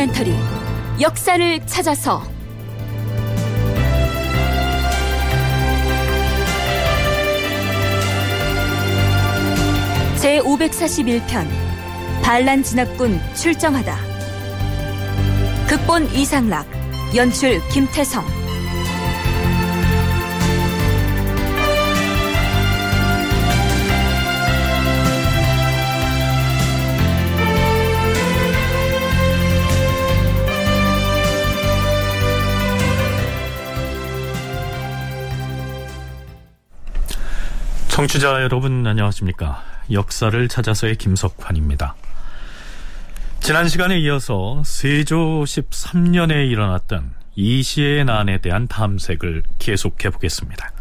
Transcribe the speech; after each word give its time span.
다큐멘터리 0.00 0.34
역사를 1.00 1.66
찾아서. 1.66 2.22
제 10.18 10.40
541편 10.40 11.46
반란 12.22 12.62
진압군 12.62 13.20
출정하다. 13.34 13.96
극본 15.68 16.10
이상락 16.14 16.66
연출 17.14 17.60
김태성 17.68 18.39
청취자 38.00 38.40
여러분 38.40 38.86
안녕하십니까? 38.86 39.62
역사를 39.92 40.48
찾아서의 40.48 40.96
김석환입니다. 40.96 41.94
지난 43.40 43.68
시간에 43.68 43.98
이어서 43.98 44.62
세조 44.64 45.44
13년에 45.44 46.50
일어났던 46.50 47.12
이시의 47.36 48.06
난에 48.06 48.38
대한 48.38 48.68
탐색을 48.68 49.42
계속해 49.58 50.08
보겠습니다. 50.08 50.72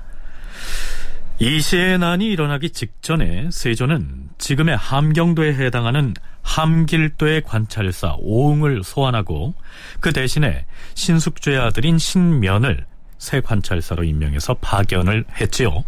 이시의 1.39 2.00
난이 2.00 2.26
일어나기 2.26 2.70
직전에 2.70 3.50
세조는 3.52 4.30
지금의 4.38 4.78
함경도에 4.78 5.56
해당하는 5.56 6.14
함길도의 6.44 7.42
관찰사 7.42 8.16
오응을 8.20 8.81
소환하고 8.86 9.56
그 10.00 10.14
대신에 10.14 10.66
신숙주의 10.94 11.59
아들인 11.59 11.98
신면을 11.98 12.86
새 13.17 13.42
관찰사로 13.42 14.06
임명해서 14.06 14.54
파견을 14.61 15.26
했지요. 15.42 15.83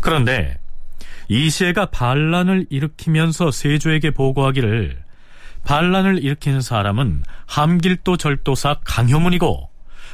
그런데 0.00 0.58
이시애가 1.28 1.86
반란을 1.86 2.66
일으키면서 2.70 3.50
세조에게 3.50 4.12
보고하기를 4.12 5.02
반란을 5.64 6.24
일으킨 6.24 6.60
사람은 6.60 7.22
함길도 7.46 8.16
절도사 8.16 8.80
강효문이고 8.84 9.68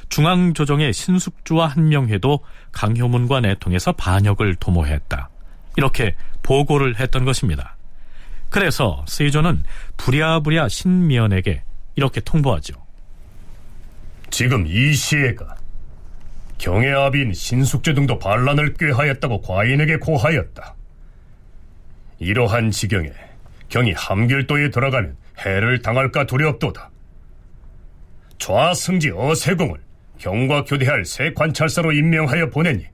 중앙조정의 0.09 0.93
신숙주와 0.93 1.69
한명회도 1.69 2.41
강효문과 2.73 3.41
내통해서 3.41 3.93
반역을 3.93 4.57
도모했다. 4.57 5.31
이렇게 5.77 6.15
보고를 6.43 7.01
했던 7.01 7.25
것입니다. 7.25 7.77
그래서 8.51 9.05
세조는 9.09 9.65
부랴부랴 9.97 10.69
신미연에게 10.69 11.63
이렇게 11.97 12.21
통보하죠. 12.21 12.75
지금 14.31 14.67
이시애가 14.67 15.57
경의 16.59 16.93
아비인 16.95 17.33
신숙주 17.33 17.95
등도 17.95 18.19
반란을 18.19 18.75
꾀하였다고 18.75 19.43
과인에게 19.43 19.97
고하였다. 19.97 20.75
이러한 22.19 22.71
지경에 22.71 23.11
경이 23.69 23.93
함길도에 23.93 24.71
들어가면 24.71 25.17
해를 25.45 25.83
당할까 25.83 26.27
두렵도다. 26.27 26.91
좌승지 28.39 29.11
어세공을 29.11 29.79
경과 30.19 30.65
교대할 30.65 31.05
새 31.05 31.33
관찰사로 31.35 31.93
임명하여 31.93 32.51
보내니 32.51 32.87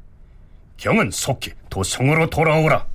경은 0.77 1.11
속히 1.11 1.53
도성으로 1.69 2.31
돌아오라. 2.31 2.86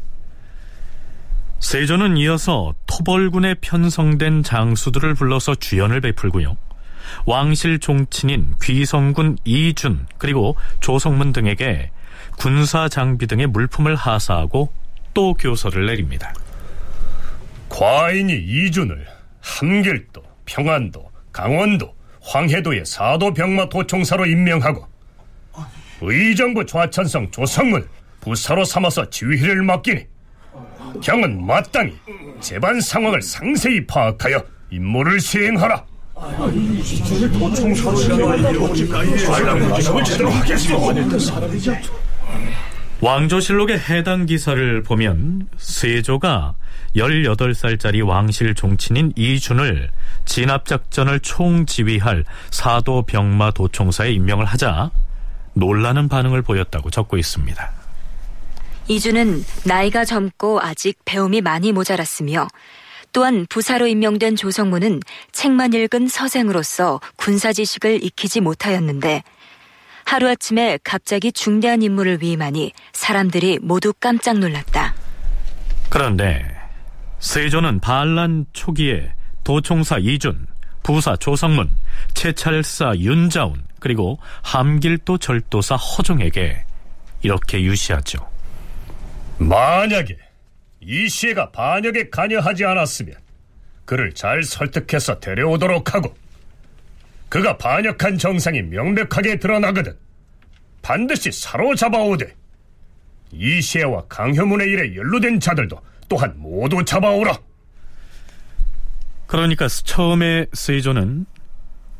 세조는 1.59 2.17
이어서 2.17 2.73
토벌군에 2.85 3.55
편성된 3.61 4.43
장수들을 4.43 5.13
불러서 5.13 5.55
주연을 5.55 6.01
베풀고요. 6.01 6.57
왕실 7.25 7.79
종친인 7.79 8.55
귀성군 8.61 9.37
이준 9.45 10.07
그리고 10.17 10.55
조성문 10.79 11.33
등에게 11.33 11.91
군사 12.37 12.87
장비 12.89 13.27
등의 13.27 13.47
물품을 13.47 13.95
하사하고 13.95 14.71
또 15.13 15.33
교서를 15.33 15.85
내립니다. 15.85 16.33
과인이 17.69 18.33
이준을 18.33 19.05
함길도, 19.41 20.23
평안도, 20.45 21.11
강원도, 21.31 21.95
황해도의 22.21 22.85
사도병마 22.85 23.69
도총사로 23.69 24.25
임명하고 24.25 24.87
의정부 26.01 26.65
좌천성 26.65 27.31
조성문 27.31 27.87
부사로 28.21 28.65
삼아서 28.65 29.09
지휘를 29.09 29.61
맡기니 29.63 30.05
경은 31.01 31.45
마땅히 31.45 31.93
재반 32.39 32.81
상황을 32.81 33.21
상세히 33.21 33.85
파악하여 33.85 34.43
임무를 34.71 35.19
시행하라. 35.19 35.85
왕조실록의 43.01 43.79
해당 43.79 44.25
기사를 44.25 44.83
보면 44.83 45.47
세조가 45.57 46.55
18살짜리 46.95 48.07
왕실 48.07 48.55
종친인 48.55 49.11
이준을 49.17 49.91
진압작전을 50.23 51.19
총지휘할 51.19 52.23
사도 52.49 53.01
병마 53.01 53.51
도총사에 53.51 54.11
임명을 54.11 54.45
하자 54.45 54.91
놀라는 55.53 56.07
반응을 56.07 56.41
보였다고 56.41 56.89
적고 56.89 57.17
있습니다. 57.17 57.71
이준은 58.87 59.43
나이가 59.65 60.05
젊고 60.05 60.61
아직 60.61 60.97
배움이 61.05 61.41
많이 61.41 61.71
모자랐으며 61.71 62.47
또한 63.15 63.47
부사로 63.49 63.87
임명된 63.87 64.35
조성무는 64.35 64.99
책만 65.31 65.71
읽은 65.71 66.09
서생으로서 66.09 66.99
군사 67.15 67.53
지식을 67.53 68.03
익히지 68.03 68.41
못하였는데 68.41 69.23
하루아침에 70.03 70.79
갑자기 70.83 71.31
중대한 71.31 71.81
임무를 71.81 72.21
위임하니 72.21 72.73
사람들이 72.91 73.59
모두 73.61 73.93
깜짝 73.93 74.37
놀랐다. 74.39 74.95
그런데 75.87 76.45
세조는 77.19 77.79
반란 77.79 78.47
초기에 78.51 79.13
도총사 79.45 79.97
이준, 79.99 80.45
부사 80.83 81.15
조성문, 81.15 81.71
채찰사 82.15 82.95
윤자운, 82.97 83.63
그리고 83.79 84.19
함길도 84.41 85.19
절도사 85.19 85.77
허종에게 85.77 86.65
이렇게 87.21 87.61
유시하죠. 87.63 88.27
만약에 89.37 90.24
이시애가 90.85 91.51
반역에 91.51 92.09
관여하지 92.09 92.65
않았으면 92.65 93.15
그를 93.85 94.13
잘 94.13 94.43
설득해서 94.43 95.19
데려오도록 95.19 95.93
하고 95.93 96.15
그가 97.29 97.57
반역한 97.57 98.17
정상이 98.17 98.61
명백하게 98.61 99.39
드러나거든 99.39 99.97
반드시 100.81 101.31
사로잡아오되 101.31 102.33
이시애와 103.31 104.05
강효문의 104.07 104.69
일에 104.69 104.95
연루된 104.95 105.39
자들도 105.39 105.81
또한 106.07 106.33
모두 106.37 106.85
잡아오라. 106.85 107.37
그러니까 109.25 109.67
처음에 109.67 110.45
세조는 110.53 111.25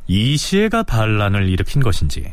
이시애가 0.08 0.84
반란을 0.84 1.50
일으킨 1.50 1.82
것인지 1.82 2.32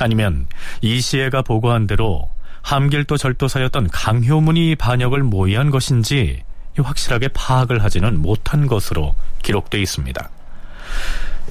아니면 0.00 0.48
이시애가 0.80 1.42
보고한 1.42 1.86
대로 1.86 2.28
함길도 2.62 3.16
절도사였던 3.16 3.88
강효문이 3.92 4.76
반역을 4.76 5.22
모의한 5.22 5.70
것인지 5.70 6.42
확실하게 6.76 7.28
파악을 7.28 7.82
하지는 7.84 8.20
못한 8.20 8.66
것으로 8.66 9.14
기록되어 9.42 9.80
있습니다. 9.80 10.30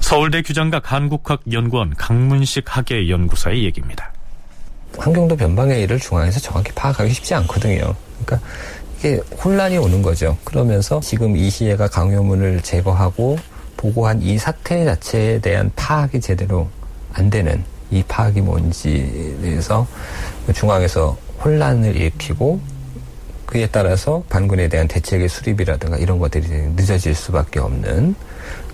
서울대 0.00 0.42
규장각 0.42 0.90
한국학연구원 0.90 1.94
강문식 1.96 2.64
학예 2.66 3.08
연구사의 3.08 3.64
얘기입니다. 3.64 4.12
환경도 4.98 5.36
변방의 5.36 5.82
일을 5.82 6.00
중앙에서 6.00 6.40
정확히 6.40 6.72
파악하기 6.72 7.12
쉽지 7.12 7.34
않거든요. 7.34 7.94
그러니까 8.24 8.48
이게 8.98 9.20
혼란이 9.42 9.78
오는 9.78 10.02
거죠. 10.02 10.36
그러면서 10.44 11.00
지금 11.00 11.36
이시애가 11.36 11.88
강효문을 11.88 12.62
제거하고 12.62 13.38
보고한 13.76 14.22
이 14.22 14.38
사태 14.38 14.84
자체에 14.84 15.40
대한 15.40 15.70
파악이 15.76 16.20
제대로 16.20 16.68
안 17.12 17.30
되는 17.30 17.64
이 17.90 18.02
파악이 18.06 18.40
뭔지에 18.40 19.38
대해서 19.40 19.86
중앙에서 20.52 21.16
혼란을 21.44 21.96
일으키고 21.96 22.60
그에 23.46 23.68
따라서 23.70 24.22
반군에 24.30 24.68
대한 24.68 24.88
대책의 24.88 25.28
수립이라든가 25.28 25.98
이런 25.98 26.18
것들이 26.18 26.46
늦어질 26.74 27.14
수밖에 27.14 27.60
없는 27.60 28.14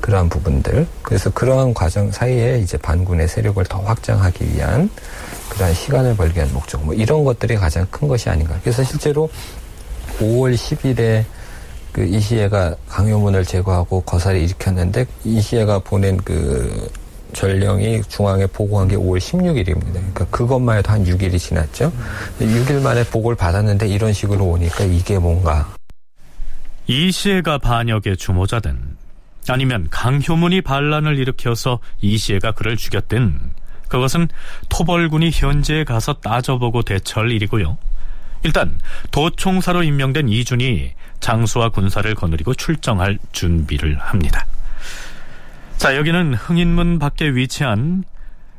그러한 0.01 0.29
부분들. 0.29 0.87
그래서 1.03 1.31
그러한 1.31 1.75
과정 1.75 2.13
사이에 2.13 2.61
이제 2.61 2.79
반군의 2.79 3.27
세력을 3.27 3.63
더 3.65 3.81
확장하기 3.81 4.55
위한 4.55 4.89
그러한 5.49 5.75
시간을 5.75 6.17
벌기 6.17 6.37
위한 6.37 6.53
목적. 6.53 6.85
뭐 6.85 6.95
이런 6.95 7.25
것들이 7.25 7.57
가장 7.57 7.87
큰 7.91 8.07
것이 8.07 8.31
아닌가. 8.31 8.57
그래서 8.63 8.85
실제로 8.85 9.29
5월 10.21 10.55
10일에 10.55 11.25
그 11.93 12.05
이시애가 12.05 12.77
강요문을 12.89 13.45
제거하고 13.45 14.03
거사를 14.03 14.41
일으켰는데 14.41 15.07
이시애가 15.25 15.81
보낸 15.81 16.17
그 16.19 16.89
전령이 17.39 18.03
중앙에 18.09 18.47
보고한 18.47 18.89
게 18.89 18.97
5월 18.97 19.19
16일입니다. 19.19 19.93
그러니까 19.93 20.25
그것만 20.27 20.79
해도 20.79 20.91
한 20.91 21.05
6일이 21.05 21.39
지났죠. 21.39 21.93
6일 22.41 22.83
만에 22.83 23.05
보고를 23.05 23.37
받았는데 23.37 23.87
이런 23.87 24.13
식으로 24.13 24.45
오니까 24.45 24.83
이게 24.83 25.21
뭔가. 25.21 25.73
이시애가 26.89 27.59
반역의 27.59 28.17
주모자든 28.17 28.97
아니면 29.49 29.87
강효문이 29.89 30.63
반란을 30.63 31.17
일으켜서 31.19 31.79
이시애가 32.01 32.53
그를 32.53 32.77
죽였든 32.77 33.39
그것은 33.87 34.27
토벌군이 34.69 35.31
현재에 35.33 35.85
가서 35.85 36.15
따져보고 36.15 36.83
대처할 36.83 37.31
일이고요. 37.31 37.79
일단 38.43 38.81
도총사로 39.13 39.85
임명된 39.85 40.29
이준이 40.29 40.93
장수와 41.21 41.69
군사를 41.69 42.13
거느리고 42.17 42.55
출정할 42.55 43.19
준비를 43.31 43.97
합니다. 44.01 44.45
자, 45.79 45.97
여기는 45.97 46.35
흥인문 46.35 46.99
밖에 46.99 47.29
위치한 47.29 48.03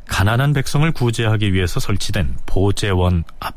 가난한 0.07 0.54
백성을 0.54 0.89
구제하기 0.92 1.54
위해서 1.54 1.81
설치된 1.81 2.38
보재원 2.45 3.25
앞. 3.42 3.54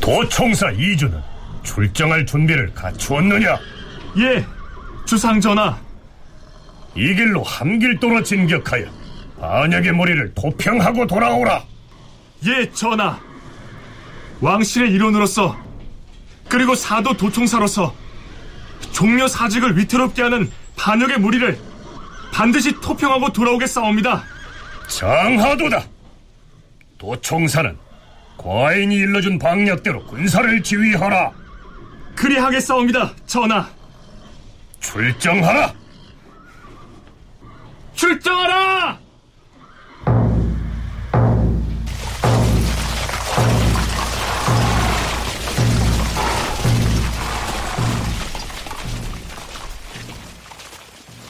도총사 0.00 0.72
이주는 0.72 1.16
출정할 1.62 2.26
준비를 2.26 2.74
갖추었느냐? 2.74 3.56
예, 4.18 4.44
주상 5.04 5.40
전하. 5.40 5.78
이 6.96 7.14
길로 7.14 7.44
함길도로 7.44 8.24
진격하여 8.24 8.86
반역의 9.40 9.92
무리를 9.92 10.34
도평하고 10.34 11.06
돌아오라. 11.06 11.62
예, 12.46 12.70
전하. 12.72 13.18
왕실의 14.40 14.90
일원으로서 14.90 15.56
그리고 16.48 16.74
사도 16.74 17.16
도총사로서 17.16 17.94
종묘 18.92 19.28
사직을 19.28 19.76
위태롭게 19.76 20.22
하는 20.22 20.50
반역의 20.76 21.18
무리를 21.18 21.58
반드시 22.32 22.72
토평하고 22.80 23.32
돌아오겠사옵니다. 23.32 24.24
장하도다. 24.88 25.84
도총사는 26.98 27.76
과인이 28.36 28.94
일러준 28.94 29.38
방역대로 29.38 30.04
군사를 30.06 30.62
지휘하라. 30.62 31.32
그리하겠사옵니다, 32.14 33.14
전하. 33.26 33.68
출정하라. 34.80 35.72
출정하라! 37.94 38.98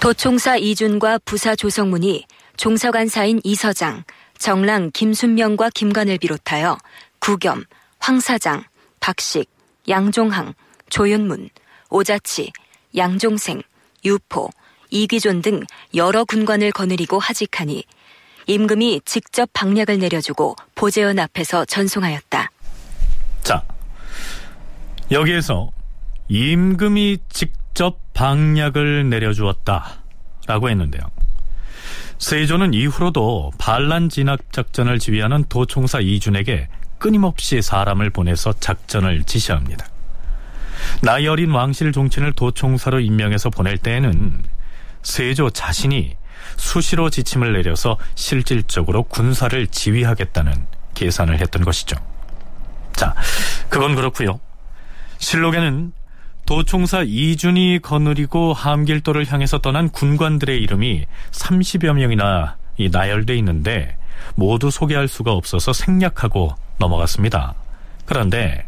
도총사 0.07 0.57
이준과 0.57 1.19
부사 1.25 1.57
조성문이 1.57 2.27
종서관사인 2.57 3.41
이서장, 3.43 4.05
정랑 4.39 4.93
김순명과 4.95 5.71
김관을 5.71 6.19
비롯하여 6.19 6.79
구겸, 7.19 7.65
황사장, 7.99 8.63
박식, 9.01 9.51
양종항, 9.89 10.55
조윤문, 10.91 11.51
오자치, 11.91 12.53
양종생, 12.97 13.63
유포, 14.05 14.49
이귀존 14.91 15.43
등 15.43 15.65
여러 15.97 16.25
군관을 16.25 16.71
거느리고 16.71 17.19
하직하니 17.19 17.83
임금이 18.47 19.01
직접 19.05 19.51
방략을 19.53 19.99
내려주고 19.99 20.55
보재원 20.77 21.19
앞에서 21.19 21.65
전송하였다. 21.65 22.53
자, 23.43 23.65
여기에서 25.11 25.73
임금이 26.29 27.19
직접 27.29 28.06
방략을 28.17 29.11
내려주었다. 29.11 29.99
라고 30.47 30.71
했는데요. 30.71 31.03
세조는 32.19 32.73
이후로도 32.73 33.53
반란 33.59 34.09
진압 34.09 34.53
작전을 34.53 34.99
지휘하는 34.99 35.45
도총사 35.51 36.01
이준에게 36.01 36.69
끊임없이 36.99 37.61
사람을 37.61 38.09
보내서 38.11 38.55
작전을 38.55 39.25
지시합니다. 39.25 39.87
나이 41.03 41.27
어린 41.27 41.51
왕실 41.51 41.93
종친을 41.93 42.33
도총사로 42.33 43.01
임명해서 43.01 43.51
보낼 43.51 43.77
때에는 43.77 44.43
세조 45.03 45.51
자신이 45.51 46.17
수시로 46.57 47.11
지침을 47.11 47.53
내려서 47.53 47.99
실질적으로 48.15 49.03
군사를 49.03 49.67
지휘하겠다는 49.67 50.55
계산을 50.95 51.39
했던 51.41 51.65
것이죠. 51.65 51.97
자, 52.95 53.15
그건 53.69 53.95
그렇고요. 53.95 54.41
실록에는 55.19 55.93
도총사 56.47 57.03
이준이 57.03 57.81
거느리고 57.83 58.53
함길도를 58.53 59.31
향해서 59.31 59.59
떠난 59.59 59.89
군관들의 59.91 60.63
이름이 60.63 61.05
30여 61.33 61.93
명이나 61.95 62.57
나열돼 62.79 63.37
있는데 63.39 63.97
모두 64.37 64.71
소개할 64.71 65.09
수가 65.09 65.33
없어서 65.33 65.73
생략하고 65.73 66.55
넘어갔습니다. 66.79 67.55
그런데 68.05 68.67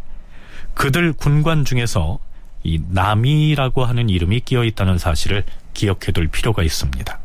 그들 0.74 1.12
군관 1.12 1.64
중에서 1.64 2.18
이 2.64 2.80
남이라고 2.88 3.84
하는 3.84 4.08
이름이 4.10 4.40
끼어 4.40 4.64
있다는 4.64 4.98
사실을 4.98 5.44
기억해 5.74 6.10
둘 6.12 6.26
필요가 6.26 6.64
있습니다. 6.64 7.18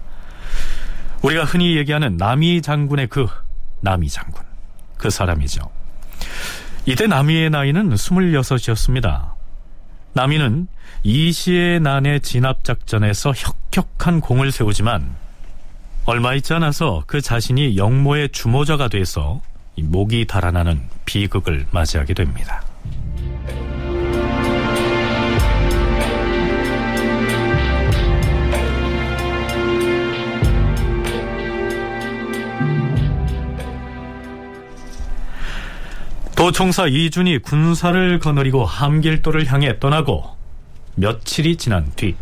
우리가 1.23 1.45
흔히 1.45 1.75
얘기하는 1.77 2.17
남이 2.17 2.61
장군의 2.61 3.07
그 3.07 3.27
남이 3.81 4.07
장군. 4.09 4.43
그 4.97 5.09
사람이죠. 5.09 5.61
이때 6.85 7.07
남이의 7.07 7.49
나이는 7.49 7.89
26이었습니다. 7.89 9.32
남이는 10.13 10.67
이시의 11.03 11.79
난의 11.79 12.21
진압 12.21 12.63
작전에서 12.63 13.33
혁혁한 13.71 14.21
공을 14.21 14.51
세우지만 14.51 15.15
얼마 16.05 16.33
있지 16.35 16.53
않아서 16.53 17.03
그 17.07 17.21
자신이 17.21 17.77
영모의 17.77 18.29
주모자가 18.29 18.89
돼서 18.89 19.41
목이 19.77 20.27
달아나는 20.27 20.81
비극을 21.05 21.65
맞이하게 21.71 22.13
됩니다. 22.13 22.63
도총사 36.43 36.87
이준이 36.87 37.37
군사를 37.37 38.19
거느리고 38.19 38.65
함길도를 38.65 39.49
향해 39.49 39.79
떠나고 39.79 40.35
며칠이 40.95 41.55
지난 41.55 41.89
뒤 41.95 42.15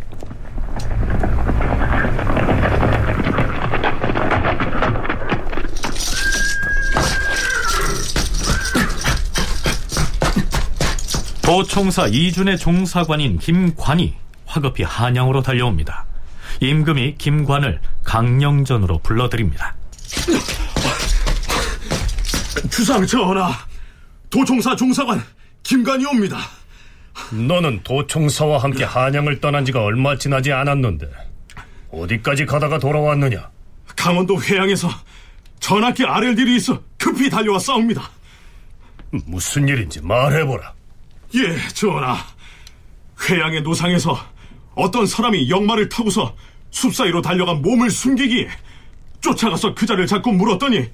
도총사 11.42 12.06
이준의 12.06 12.60
종사관인 12.60 13.40
김관이 13.40 14.14
화급히 14.46 14.84
한양으로 14.84 15.42
달려옵니다. 15.42 16.06
임금이 16.60 17.16
김관을 17.18 17.82
강령전으로 18.04 19.00
불러들입니다. 19.00 19.74
주상 22.70 23.08
전하, 23.08 23.71
도총사 24.32 24.76
종사관 24.76 25.22
김관이옵니다. 25.64 26.38
너는 27.32 27.84
도총사와 27.84 28.64
함께 28.64 28.86
한양을 28.86 29.42
떠난 29.42 29.66
지가 29.66 29.84
얼마 29.84 30.18
지나지 30.18 30.52
않았는데 30.52 31.08
어디까지 31.92 32.46
가다가 32.46 32.80
돌아왔느냐? 32.80 33.52
강원도 33.96 34.42
회양에서 34.42 34.90
아랠 36.08 36.40
일이 36.40 36.56
있어 36.56 36.82
급히 36.98 37.30
달려와 37.30 37.60
싸웁니다. 37.60 38.10
무슨 39.26 39.68
일인지 39.68 40.02
말해보라. 40.02 40.74
예, 41.36 41.68
전하. 41.74 42.18
회양의 43.30 43.62
노상에서 43.62 44.18
어떤 44.74 45.06
사람이 45.06 45.50
역마를 45.50 45.90
타고서 45.90 46.36
숲 46.72 46.96
사이로 46.96 47.22
달려간 47.22 47.62
몸을 47.62 47.92
숨기기에 47.92 48.48
쫓아가서 49.20 49.76
그 49.76 49.86
자를 49.86 50.08
잡고 50.08 50.32
물었더니 50.32 50.90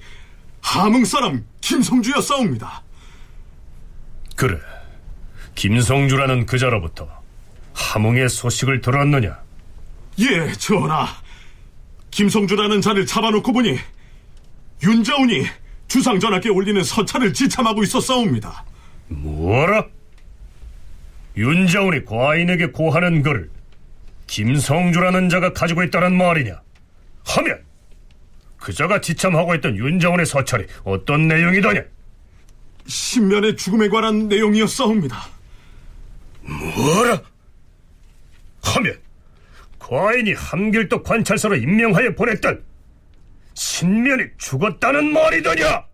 함흥 0.60 1.04
사람 1.04 1.44
김성주였사옵니다. 1.60 2.82
그래. 4.38 4.56
김성주라는 5.56 6.46
그자로부터 6.46 7.08
함흥의 7.74 8.28
소식을 8.28 8.80
들었느냐? 8.80 9.36
예, 10.20 10.52
전하. 10.52 11.08
김성주라는 12.12 12.80
자를 12.80 13.04
잡아놓고 13.04 13.52
보니 13.52 13.76
윤자운이 14.80 15.44
주상 15.88 16.20
전하께 16.20 16.50
올리는 16.50 16.80
서찰을 16.84 17.32
지참하고 17.32 17.82
있었사옵니다. 17.82 18.64
뭐라? 19.08 19.84
윤자운이 21.36 22.04
과인에게 22.04 22.66
고하는 22.66 23.24
글을 23.24 23.50
김성주라는 24.28 25.30
자가 25.30 25.52
가지고 25.52 25.82
있다는 25.82 26.16
말이냐? 26.16 26.62
하면 27.26 27.64
그자가 28.56 29.00
지참하고 29.00 29.56
있던 29.56 29.76
윤자운의 29.76 30.26
서찰이 30.26 30.66
어떤 30.84 31.26
내용이더냐? 31.26 31.82
신면의 32.88 33.56
죽음에 33.56 33.88
관한 33.88 34.28
내용이었사옵니다. 34.28 35.28
뭐라? 36.42 37.22
하면 38.62 39.00
과인이 39.78 40.32
함길도 40.32 41.02
관찰사로 41.02 41.56
임명하여 41.56 42.14
보냈던 42.14 42.64
신면이 43.54 44.24
죽었다는 44.38 45.12
말이더냐? 45.12 45.84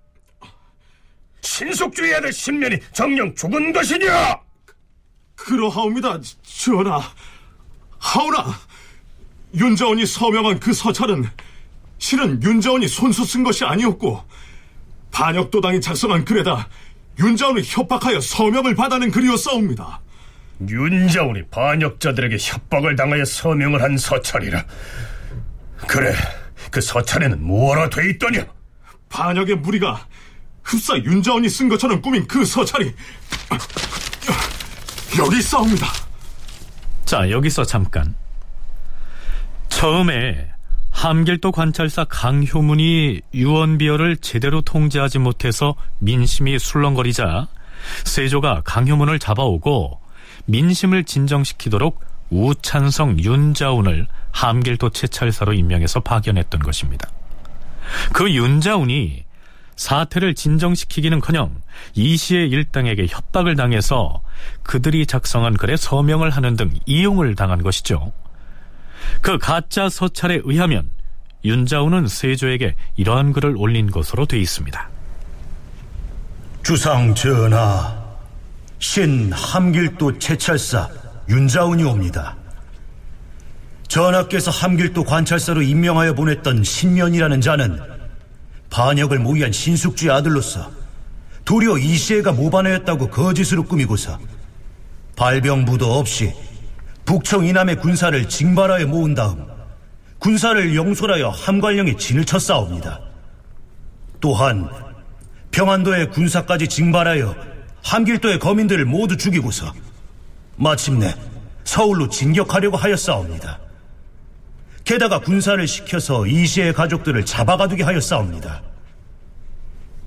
신속주의 1.42 2.14
아들 2.14 2.32
신면이 2.32 2.78
정녕 2.92 3.34
죽은 3.34 3.72
것이냐? 3.72 4.40
그러하옵니다, 5.34 6.20
전하. 6.42 7.00
하오나, 7.98 8.54
윤자원이 9.54 10.06
서명한 10.06 10.60
그 10.60 10.72
서찰은 10.72 11.24
실은 11.98 12.42
윤자원이 12.42 12.88
손수 12.88 13.24
쓴 13.24 13.42
것이 13.42 13.64
아니었고 13.64 14.22
반역도당이 15.14 15.80
작성한 15.80 16.24
글에다 16.24 16.68
윤자원을 17.18 17.62
협박하여 17.64 18.20
서명을 18.20 18.74
받아낸 18.74 19.12
글이었사옵니다. 19.12 20.00
윤자운이 20.68 21.44
반역자들에게 21.50 22.36
협박을 22.38 22.96
당하여 22.96 23.24
서명을 23.24 23.80
한 23.80 23.96
서찰이라. 23.96 24.64
그래, 25.86 26.14
그 26.70 26.80
서찰에는 26.80 27.42
뭐라 27.42 27.88
돼 27.90 28.10
있더냐? 28.10 28.44
반역의 29.08 29.56
무리가 29.56 30.04
흡사 30.64 30.96
윤자원이 30.96 31.48
쓴 31.48 31.68
것처럼 31.68 32.02
꾸민 32.02 32.26
그 32.26 32.44
서찰이 32.44 32.92
여기 35.16 35.38
있사옵니다. 35.38 35.86
자, 37.04 37.30
여기서 37.30 37.64
잠깐. 37.64 38.16
처음에 39.68 40.53
함길도 40.94 41.52
관찰사 41.52 42.04
강효문이 42.04 43.20
유언비어를 43.34 44.16
제대로 44.18 44.62
통제하지 44.62 45.18
못해서 45.18 45.74
민심이 45.98 46.58
술렁거리자 46.58 47.48
세조가 48.04 48.62
강효문을 48.64 49.18
잡아오고 49.18 50.00
민심을 50.46 51.04
진정시키도록 51.04 52.00
우찬성 52.30 53.18
윤자운을 53.18 54.06
함길도 54.30 54.90
채찰사로 54.90 55.52
임명해서 55.52 56.00
파견했던 56.00 56.62
것입니다. 56.62 57.10
그 58.12 58.32
윤자운이 58.32 59.24
사태를 59.76 60.34
진정시키기는커녕 60.34 61.60
이시의 61.96 62.48
일당에게 62.48 63.08
협박을 63.10 63.56
당해서 63.56 64.22
그들이 64.62 65.06
작성한 65.06 65.54
글에 65.54 65.76
서명을 65.76 66.30
하는 66.30 66.56
등 66.56 66.70
이용을 66.86 67.34
당한 67.34 67.62
것이죠. 67.62 68.12
그 69.20 69.38
가짜 69.38 69.88
서찰에 69.88 70.40
의하면 70.44 70.88
윤자운은 71.44 72.08
세조에게 72.08 72.74
이러한 72.96 73.32
글을 73.32 73.54
올린 73.56 73.90
것으로 73.90 74.26
돼 74.26 74.38
있습니다. 74.38 74.88
주상 76.62 77.14
전하, 77.14 77.94
신 78.78 79.32
함길도 79.32 80.18
채찰사 80.18 80.88
윤자운이 81.28 81.84
옵니다. 81.84 82.36
전하께서 83.88 84.50
함길도 84.50 85.04
관찰사로 85.04 85.62
임명하여 85.62 86.14
보냈던 86.14 86.64
신면이라는 86.64 87.40
자는 87.40 87.78
반역을 88.70 89.18
모의한 89.20 89.52
신숙주의 89.52 90.10
아들로서 90.10 90.70
도리어 91.44 91.78
이시애가 91.78 92.32
모반하였다고 92.32 93.10
거짓으로 93.10 93.64
꾸미고서 93.64 94.18
발병부도 95.16 95.92
없이 95.92 96.34
북청 97.04 97.44
이남의 97.44 97.76
군사를 97.76 98.28
징발하여 98.28 98.86
모은 98.86 99.14
다음 99.14 99.46
군사를 100.18 100.74
영솔하여 100.74 101.28
함관령에 101.28 101.96
진을 101.96 102.24
쳤사옵니다. 102.24 103.00
또한 104.20 104.70
평안도의 105.50 106.10
군사까지 106.10 106.66
징발하여 106.68 107.36
함길도의 107.82 108.38
거민들을 108.38 108.86
모두 108.86 109.16
죽이고서 109.16 109.72
마침내 110.56 111.14
서울로 111.64 112.08
진격하려고 112.08 112.76
하였사옵니다. 112.76 113.60
게다가 114.84 115.18
군사를 115.18 115.66
시켜서 115.66 116.26
이시의 116.26 116.72
가족들을 116.72 117.24
잡아가두게 117.24 117.82
하였사옵니다. 117.82 118.62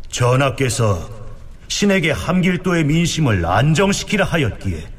전하께서 0.09 1.09
신에게 1.67 2.11
함길도의 2.11 2.85
민심을 2.85 3.45
안정시키라 3.45 4.25
하였기에 4.25 4.96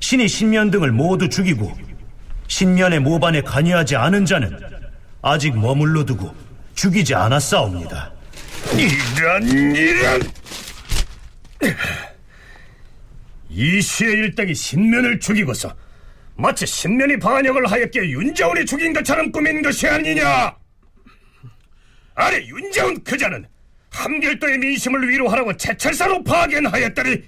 신이 0.00 0.28
신면 0.28 0.70
등을 0.70 0.92
모두 0.92 1.28
죽이고 1.28 1.76
신면의 2.46 3.00
모반에 3.00 3.42
관여하지 3.42 3.96
않은 3.96 4.24
자는 4.24 4.58
아직 5.22 5.58
머물러 5.58 6.04
두고 6.04 6.34
죽이지 6.74 7.14
않았사옵니다. 7.14 8.12
이런 8.74 9.42
이런 9.48 10.20
이시의 13.50 14.12
일당이 14.12 14.54
신면을 14.54 15.18
죽이고서 15.18 15.74
마치 16.36 16.66
신면이 16.66 17.18
반역을 17.18 17.66
하였기에 17.66 18.02
윤자운이 18.10 18.64
죽인 18.64 18.92
것처럼 18.92 19.32
꾸민 19.32 19.60
것이 19.60 19.88
아니냐? 19.88 20.54
아니 22.14 22.36
윤자운 22.48 23.02
그자는 23.02 23.46
함길도의 23.90 24.58
민심을 24.58 25.08
위로하라고 25.08 25.56
채찰사로 25.56 26.22
파견하였더니 26.22 27.22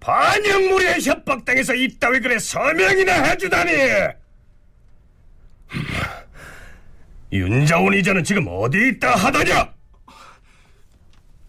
반역무리의 0.00 1.02
협박당해서 1.02 1.74
이따위 1.74 2.20
글에 2.20 2.38
서명이나 2.38 3.12
해주다니! 3.24 3.72
윤자운 7.32 7.94
이자는 7.94 8.24
지금 8.24 8.46
어디 8.48 8.88
있다 8.88 9.14
하더냐? 9.14 9.72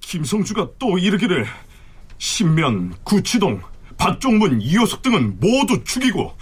김성주가 0.02 0.68
또 0.78 0.98
이르기를 0.98 1.48
신면, 2.18 2.94
구치동, 3.04 3.62
박종문, 3.98 4.62
이호석 4.62 5.02
등은 5.02 5.40
모두 5.40 5.84
죽이고 5.84 6.36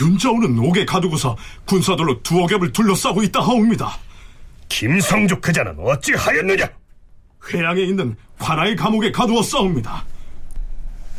윤자운은 0.00 0.58
옥에 0.58 0.84
가두고서 0.84 1.36
군사들로 1.66 2.22
두어 2.22 2.46
겹을 2.46 2.72
둘러싸고 2.72 3.22
있다 3.22 3.40
하옵니다. 3.40 3.98
김성주 4.68 5.40
그자는 5.40 5.76
어찌 5.78 6.14
하였느냐? 6.14 6.68
회양에 7.52 7.82
있는 7.82 8.16
관아의 8.38 8.76
감옥에 8.76 9.12
가두었사옵니다. 9.12 10.04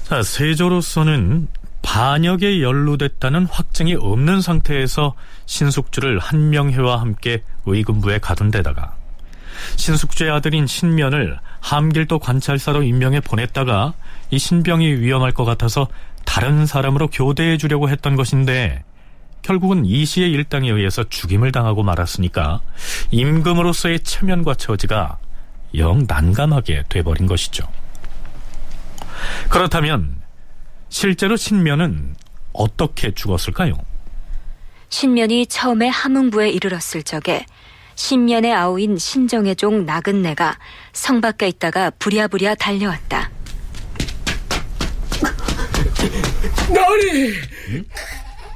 자, 0.04 0.22
세조로서는 0.22 1.48
반역에 1.82 2.62
연루됐다는 2.62 3.46
확증이 3.46 3.96
없는 3.96 4.42
상태에서 4.42 5.16
신숙주를 5.46 6.20
한명회와 6.20 7.00
함께 7.00 7.44
의군부에 7.66 8.20
가둔 8.20 8.52
데다가 8.52 8.96
신숙주의 9.76 10.30
아들인 10.32 10.68
신면을 10.68 11.40
함길도 11.62 12.20
관찰사로 12.20 12.84
임명해 12.84 13.22
보냈다가 13.22 13.94
이 14.32 14.40
신병이 14.40 14.88
위험할 14.88 15.32
것 15.32 15.46
같아서 15.46 15.88
다른 16.26 16.66
사람으로 16.66 17.08
교대해 17.08 17.58
주려고 17.58 17.90
했던 17.90 18.16
것인데 18.16 18.84
결국은 19.42 19.86
이시의 19.86 20.32
일당에 20.32 20.70
의해서 20.70 21.04
죽임을 21.04 21.52
당하고 21.52 21.84
말았으니까 21.84 22.62
임금으로서의 23.12 24.02
체면과 24.02 24.56
처지가 24.56 25.18
영 25.76 26.06
난감하게 26.08 26.86
돼버린 26.90 27.28
것이죠. 27.28 27.68
그렇다면 29.50 30.22
실제로 30.90 31.36
신면은 31.36 32.16
어떻게 32.54 33.12
죽었을까요? 33.14 33.74
신면이 34.90 35.48
처음에 35.48 35.88
함흥부에 35.88 36.50
이르렀을 36.52 37.04
적에 37.04 37.46
신면의 37.96 38.54
아우인 38.54 38.98
신정의 38.98 39.56
종 39.56 39.86
나근내가 39.86 40.58
성 40.92 41.22
밖에 41.22 41.48
있다가 41.48 41.92
부랴부랴 41.92 42.56
달려왔다. 42.56 43.32
나으리! 46.74 47.34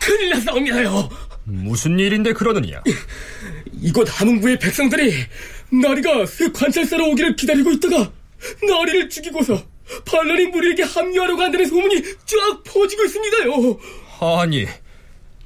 큰일 0.01 0.29
났사옵니다요. 0.31 1.09
무슨 1.43 1.97
일인데 1.97 2.33
그러느냐? 2.33 2.81
이곳 3.73 4.07
함흥부의 4.09 4.59
백성들이 4.59 5.13
나리가 5.69 6.25
새 6.25 6.51
관찰사로 6.51 7.09
오기를 7.11 7.35
기다리고 7.35 7.71
있다가 7.71 8.11
나리를 8.67 9.09
죽이고서 9.09 9.61
반란이 10.05 10.47
무리에게 10.47 10.83
합류하려고 10.83 11.41
한다는 11.41 11.65
소문이 11.65 12.01
쫙 12.03 12.63
퍼지고 12.65 13.05
있습니다요. 13.05 13.79
아니, 14.39 14.65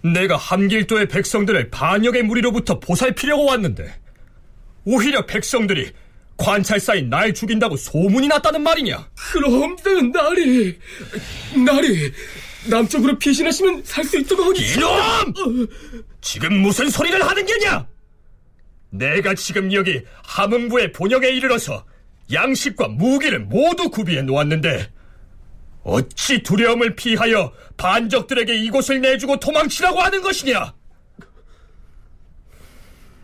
내가 0.02 0.38
함길도의 0.38 1.08
백성들을 1.08 1.70
반역의 1.70 2.24
무리로부터 2.24 2.80
보살피려고 2.80 3.46
왔는데 3.46 3.94
오히려 4.86 5.26
백성들이 5.26 5.92
관찰사인 6.38 7.10
날 7.10 7.34
죽인다고 7.34 7.76
소문이 7.78 8.28
났다는 8.28 8.64
말이냐? 8.64 9.10
그럼 9.16 9.76
나리, 10.12 10.80
나리, 11.64 12.12
남쪽으로 12.68 13.20
피신하시면 13.20 13.84
살 13.84 14.04
수 14.06 14.18
있다고 14.18 14.44
하니 14.46 14.60
이놈! 14.74 15.68
지금 16.22 16.62
무슨 16.62 16.90
소리를 16.90 17.22
하는 17.28 17.46
게냐? 17.46 17.88
내가 18.90 19.36
지금 19.36 19.72
여기 19.72 20.02
함흥부의 20.24 20.92
본역에 20.94 21.30
이르러서 21.30 21.86
양식과 22.32 22.90
무기를 22.90 23.40
모두 23.40 23.90
구비해 23.90 24.22
놓았는데 24.22 24.92
어찌 25.84 26.44
두려움을 26.44 26.96
피하여 26.96 27.52
반적들에게 27.78 28.56
이곳을 28.56 29.02
내주고 29.02 29.40
도망치라고 29.40 30.00
하는 30.00 30.22
것이냐? 30.22 30.74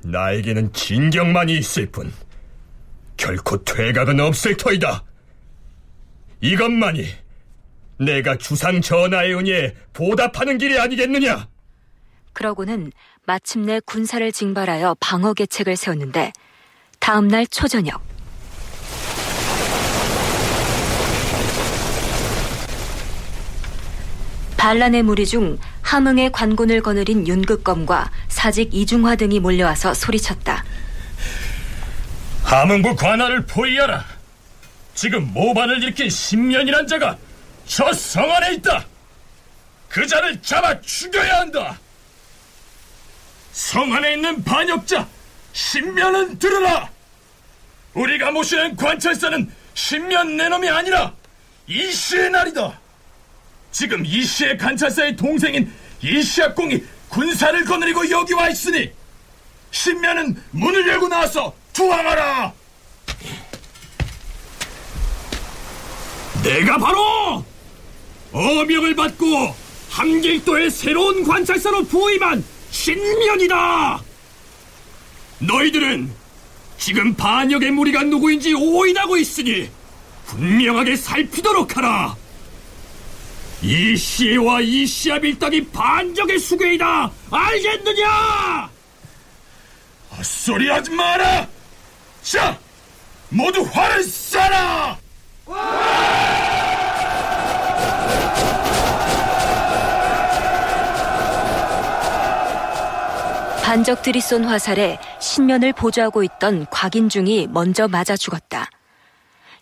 나에게는 0.04 0.74
진경만이 0.74 1.58
있을 1.58 1.88
뿐 1.88 2.12
결코 3.18 3.64
퇴각은 3.64 4.20
없을 4.20 4.56
터이다. 4.58 5.04
이것만이 6.42 7.06
내가 8.00 8.38
주상 8.38 8.82
전하의 8.82 9.36
은혜에 9.36 9.76
보답하는 9.94 10.58
길이 10.58 10.80
아니겠느냐? 10.80 11.48
그러고는 12.34 12.92
마침내 13.26 13.80
군사를 13.82 14.32
징발하여 14.32 14.96
방어 15.00 15.34
계책을 15.34 15.76
세웠는데 15.76 16.32
다음날 17.00 17.48
초저녁 17.48 18.07
반란의 24.58 25.04
무리 25.04 25.26
중 25.26 25.58
함흥의 25.84 26.32
관군을 26.32 26.82
거느린 26.82 27.28
윤극검과 27.28 28.12
사직 28.28 28.74
이중화 28.74 29.16
등이 29.16 29.40
몰려와서 29.40 29.94
소리쳤다. 29.94 30.66
함흥부 32.44 32.96
관할을 32.96 33.46
포위하라. 33.46 34.04
지금 34.96 35.32
모반을 35.34 35.84
일으킨 35.84 36.10
신면이란 36.10 36.88
자가 36.88 37.18
저 37.68 37.92
성 37.94 38.30
안에 38.32 38.54
있다. 38.56 38.86
그 39.90 40.06
자를 40.08 40.42
잡아 40.42 40.80
죽여야 40.82 41.40
한다. 41.42 41.78
성 43.52 43.94
안에 43.94 44.14
있는 44.14 44.44
반역자 44.44 45.08
신면은 45.54 46.40
들으라. 46.40 46.90
우리가 47.94 48.32
모시는 48.32 48.76
관찰사는 48.76 49.52
신면 49.74 50.38
내놈이 50.38 50.70
아니라 50.70 51.14
이씨의 51.68 52.30
날이다. 52.32 52.80
지금 53.78 54.04
이씨의 54.04 54.58
관찰사의 54.58 55.16
동생인 55.16 55.72
이씨학공이 56.02 56.84
군사를 57.10 57.64
거느리고 57.64 58.10
여기 58.10 58.34
와 58.34 58.50
있으니 58.50 58.92
신면은 59.70 60.36
문을 60.50 60.88
열고 60.88 61.08
나와서 61.08 61.54
투항하라. 61.74 62.54
내가 66.42 66.80
바로 66.80 67.46
어명을 68.32 68.96
받고 68.96 69.56
함길도의 69.92 70.72
새로운 70.72 71.24
관찰사로 71.24 71.84
부임한 71.84 72.44
신면이다. 72.72 74.02
너희들은 75.38 76.12
지금 76.80 77.14
반역의 77.14 77.70
무리가 77.70 78.02
누구인지 78.06 78.56
오인하고 78.56 79.18
있으니 79.18 79.70
분명하게 80.26 80.96
살피도록 80.96 81.78
하라. 81.78 82.16
이 83.68 83.98
씨와 83.98 84.62
이씨아 84.62 85.20
빌딱이 85.20 85.68
반적의 85.68 86.40
수괴이다. 86.40 87.12
알겠느냐? 87.30 88.70
헛소리 90.18 90.70
하지 90.70 90.90
마라. 90.92 91.46
자, 92.22 92.58
모두 93.28 93.62
활을 93.64 94.04
쏴라. 94.04 94.96
반적들이 103.66 104.22
쏜 104.22 104.46
화살에 104.46 104.98
신면을 105.20 105.74
보조하고 105.74 106.24
있던 106.24 106.68
곽인중이 106.72 107.48
먼저 107.48 107.90
맞아 107.90 108.16
죽었다. 108.16 108.70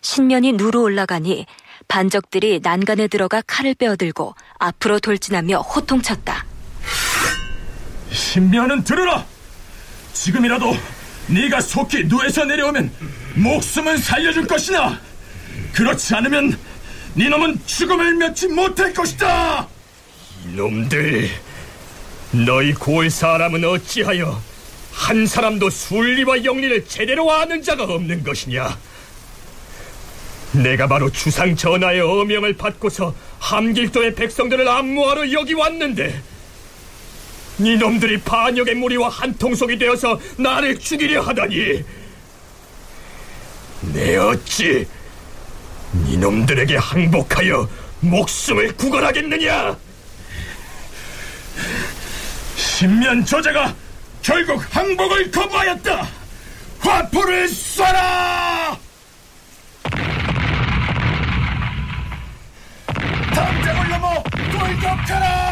신면이 0.00 0.52
누르 0.52 0.78
올라가니 0.78 1.46
반적들이 1.88 2.60
난간에 2.62 3.08
들어가 3.08 3.42
칼을 3.46 3.74
빼어들고 3.74 4.34
앞으로 4.58 4.98
돌진하며 5.00 5.60
호통쳤다. 5.60 6.44
신면은 8.12 8.84
들으라. 8.84 9.24
지금이라도 10.12 10.76
네가 11.28 11.60
속히 11.60 12.04
누에서 12.04 12.44
내려오면 12.44 12.90
목숨은 13.34 13.98
살려줄 13.98 14.46
것이나 14.46 14.98
그렇지 15.72 16.14
않으면 16.14 16.58
네 17.14 17.28
놈은 17.28 17.60
죽음을 17.66 18.14
면치 18.14 18.48
못할 18.48 18.92
것이다. 18.92 19.66
이놈들, 20.46 21.28
너희 22.46 22.72
고을 22.72 23.10
사람은 23.10 23.64
어찌하여 23.64 24.40
한 24.92 25.26
사람도 25.26 25.70
순리와 25.70 26.44
영리를 26.44 26.86
제대로 26.86 27.30
아는 27.32 27.62
자가 27.62 27.84
없는 27.84 28.22
것이냐? 28.22 28.78
내가 30.62 30.86
바로 30.86 31.10
주상 31.10 31.54
전하의 31.54 32.00
어명을 32.00 32.56
받고서 32.56 33.14
함길도의 33.38 34.14
백성들을 34.14 34.66
안무하러 34.68 35.32
여기 35.32 35.54
왔는데 35.54 36.20
니놈들이 37.58 38.20
반역의 38.20 38.74
무리와 38.74 39.08
한통속이 39.08 39.78
되어서 39.78 40.20
나를 40.36 40.78
죽이려 40.78 41.22
하다니. 41.22 41.84
내 43.92 44.16
어찌 44.16 44.86
니놈들에게 45.94 46.76
항복하여 46.76 47.68
목숨을 48.00 48.76
구걸하겠느냐? 48.76 49.76
신면 52.56 53.24
저자가 53.24 53.74
결국 54.22 54.62
항복을 54.74 55.30
거부하였다. 55.30 56.08
화포를 56.80 57.46
쏴라 57.48 58.76
담장을 63.34 63.75
넘어 63.88 64.22
돌격하라 64.22 65.46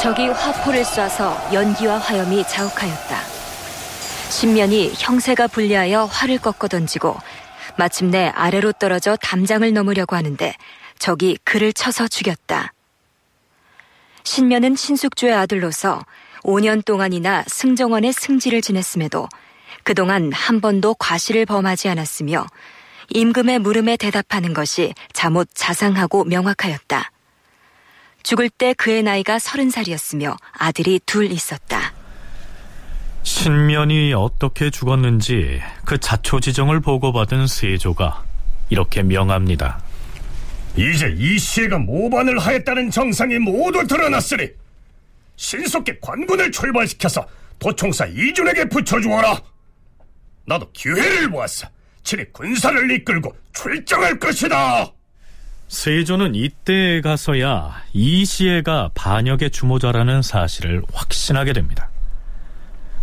적이 0.00 0.28
화포를 0.28 0.82
쏴서 0.82 1.54
연기와 1.54 1.96
화염이 1.96 2.44
자욱하였다. 2.46 3.20
신면이 4.28 4.92
형세가 4.98 5.46
불리하여 5.46 6.04
활을 6.04 6.38
꺾어 6.38 6.68
던지고 6.68 7.16
마침내 7.78 8.30
아래로 8.34 8.72
떨어져 8.72 9.16
담장을 9.16 9.72
넘으려고 9.72 10.14
하는데 10.14 10.54
적이 10.98 11.38
그를 11.42 11.72
쳐서 11.72 12.06
죽였다. 12.06 12.74
신면은 14.24 14.76
신숙주의 14.76 15.32
아들로서 15.32 16.04
5년 16.44 16.84
동안이나 16.84 17.42
승정원의 17.46 18.12
승지를 18.12 18.60
지냈음에도 18.60 19.28
그동안 19.82 20.32
한 20.32 20.60
번도 20.60 20.94
과실을 20.94 21.46
범하지 21.46 21.88
않았으며 21.88 22.46
임금의 23.10 23.58
물음에 23.58 23.96
대답하는 23.96 24.54
것이 24.54 24.94
자못 25.12 25.48
자상하고 25.52 26.24
명확하였다. 26.24 27.10
죽을 28.22 28.48
때 28.48 28.72
그의 28.74 29.02
나이가 29.02 29.38
서른 29.38 29.70
살이었으며 29.70 30.36
아들이 30.52 31.00
둘 31.04 31.30
있었다. 31.30 31.92
신면이 33.22 34.14
어떻게 34.14 34.70
죽었는지 34.70 35.60
그 35.84 35.98
자초지정을 35.98 36.80
보고받은 36.80 37.46
세조가 37.46 38.24
이렇게 38.70 39.02
명합니다. 39.02 39.82
이제 40.76 41.14
이씨가 41.16 41.78
모반을 41.78 42.38
하였다는 42.38 42.90
정상이 42.90 43.38
모두 43.38 43.86
드러났으니 43.86 44.48
신속히 45.36 45.98
관군을 46.00 46.50
출발시켜서 46.50 47.26
도총사 47.58 48.06
이준에게 48.06 48.68
붙여주어라. 48.68 49.40
나도 50.46 50.70
기회를 50.72 51.28
모았어. 51.28 51.66
친히 52.02 52.24
군사를 52.32 52.90
이끌고 52.90 53.34
출정할 53.52 54.18
것이다. 54.18 54.92
세조는 55.68 56.34
이때에 56.34 57.00
가서야 57.00 57.82
이시애가 57.94 58.90
반역의 58.94 59.50
주모자라는 59.50 60.22
사실을 60.22 60.82
확신하게 60.92 61.52
됩니다. 61.54 61.88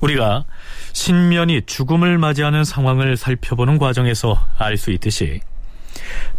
우리가 0.01 0.45
신면이 0.93 1.63
죽음을 1.65 2.17
맞이하는 2.17 2.63
상황을 2.63 3.17
살펴보는 3.17 3.77
과정에서 3.77 4.47
알 4.57 4.77
수 4.77 4.91
있듯이 4.91 5.41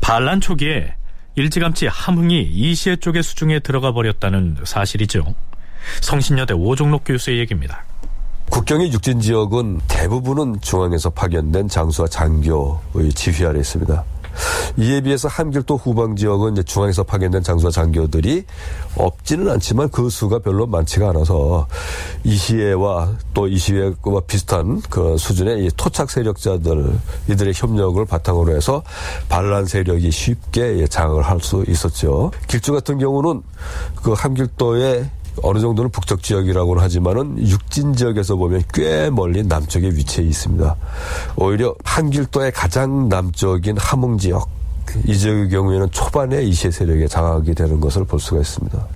반란 0.00 0.40
초기에 0.40 0.94
일찌감치 1.35 1.87
함흥이 1.87 2.42
이시애 2.42 2.96
쪽의 2.96 3.22
수중에 3.22 3.61
들어가 3.61 3.92
버렸다는 3.92 4.59
사실이죠. 4.64 5.35
성신여대 6.01 6.55
오종록 6.55 7.03
교수의 7.05 7.38
얘기입니다. 7.40 7.85
국경의 8.51 8.92
육진 8.92 9.21
지역은 9.21 9.81
대부분은 9.88 10.61
중앙에서 10.61 11.09
파견된 11.11 11.68
장수와 11.68 12.09
장교의 12.09 13.12
지휘 13.14 13.47
아래 13.47 13.61
있습니다. 13.61 14.05
이에 14.79 15.03
비해서 15.03 15.29
한길도 15.29 15.77
후방 15.77 16.16
지역은 16.16 16.53
이제 16.53 16.62
중앙에서 16.62 17.03
파견된 17.03 17.42
장수와 17.42 17.71
장교들이 17.71 18.45
없지는 18.97 19.51
않지만 19.51 19.90
그 19.90 20.09
수가 20.09 20.38
별로 20.38 20.66
많지가 20.66 21.11
않아서 21.11 21.66
이시애와 22.25 23.11
또 23.35 23.47
이시애와 23.47 24.21
비슷한 24.27 24.81
그 24.88 25.16
수준의 25.18 25.71
토착 25.77 26.11
세력자들 26.11 26.99
이들의 27.29 27.53
협력을 27.55 28.03
바탕으로 28.07 28.57
해서 28.57 28.83
반란 29.29 29.66
세력이 29.66 30.11
쉽게 30.11 30.87
장악을 30.87 31.23
할 31.23 31.40
수 31.42 31.64
있었죠. 31.68 32.31
길주 32.49 32.73
같은 32.73 32.99
경우는 32.99 33.42
그 33.97 34.12
함길도의 34.12 35.11
어느 35.42 35.61
정도는 35.61 35.90
북쪽 35.90 36.23
지역이라고는 36.23 36.83
하지만은 36.83 37.49
육진 37.49 37.95
지역에서 37.95 38.37
보면 38.37 38.62
꽤 38.75 39.11
멀리 39.11 39.42
남쪽에 39.42 39.88
위치해 39.88 40.27
있습니다. 40.27 40.77
오히려 41.37 41.75
한길도의 41.85 42.53
가장 42.53 43.09
남쪽인 43.09 43.79
함흥 43.79 44.18
지역 44.18 44.51
이 45.07 45.16
지역의 45.16 45.49
경우에는 45.49 45.90
초반에 45.90 46.42
이시의 46.42 46.73
세력에 46.73 47.09
장악이 47.09 47.55
되는 47.55 47.81
것을 47.81 48.05
볼 48.05 48.21
수가 48.21 48.40
있습니다. 48.40 48.87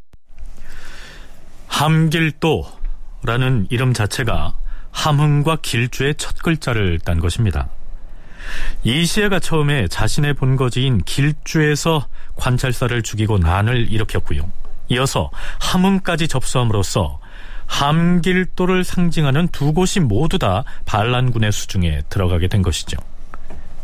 함길도라는 1.68 3.68
이름 3.70 3.94
자체가 3.94 4.54
함흥과 4.90 5.58
길주의 5.62 6.14
첫 6.16 6.42
글자를 6.42 6.98
딴 7.00 7.20
것입니다. 7.20 7.68
이시애가 8.84 9.40
처음에 9.40 9.88
자신의 9.88 10.34
본거지인 10.34 11.02
길주에서 11.04 12.06
관찰사를 12.36 13.02
죽이고 13.02 13.38
난을 13.38 13.92
일으켰고요. 13.92 14.42
이어서 14.88 15.30
함흥까지 15.60 16.28
접수함으로써 16.28 17.18
함길도를 17.66 18.84
상징하는 18.84 19.48
두 19.48 19.72
곳이 19.72 20.00
모두 20.00 20.38
다 20.38 20.64
반란군의 20.84 21.52
수중에 21.52 22.02
들어가게 22.08 22.48
된 22.48 22.62
것이죠. 22.62 22.96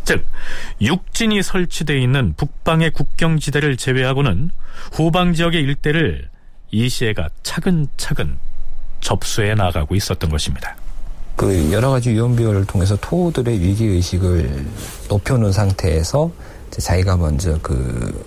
즉 0.05 0.27
육진이 0.81 1.43
설치되어 1.43 1.97
있는 1.97 2.35
북방의 2.37 2.91
국경지대를 2.91 3.77
제외하고는 3.77 4.51
후방 4.93 5.35
지역의 5.35 5.61
일대를 5.63 6.29
이시에가 6.71 7.29
차근차근 7.43 8.39
접수해 9.01 9.55
나가고 9.55 9.95
있었던 9.95 10.31
것입니다. 10.31 10.77
그 11.37 11.73
여러 11.73 11.91
가지 11.91 12.11
위험 12.11 12.37
비율을 12.37 12.67
통해서 12.67 12.97
토들의 13.01 13.61
위기 13.61 13.87
의식을 13.87 14.67
높여놓은 15.09 15.53
상태에서 15.53 16.31
자기가 16.71 17.17
먼저 17.17 17.59
그 17.63 18.25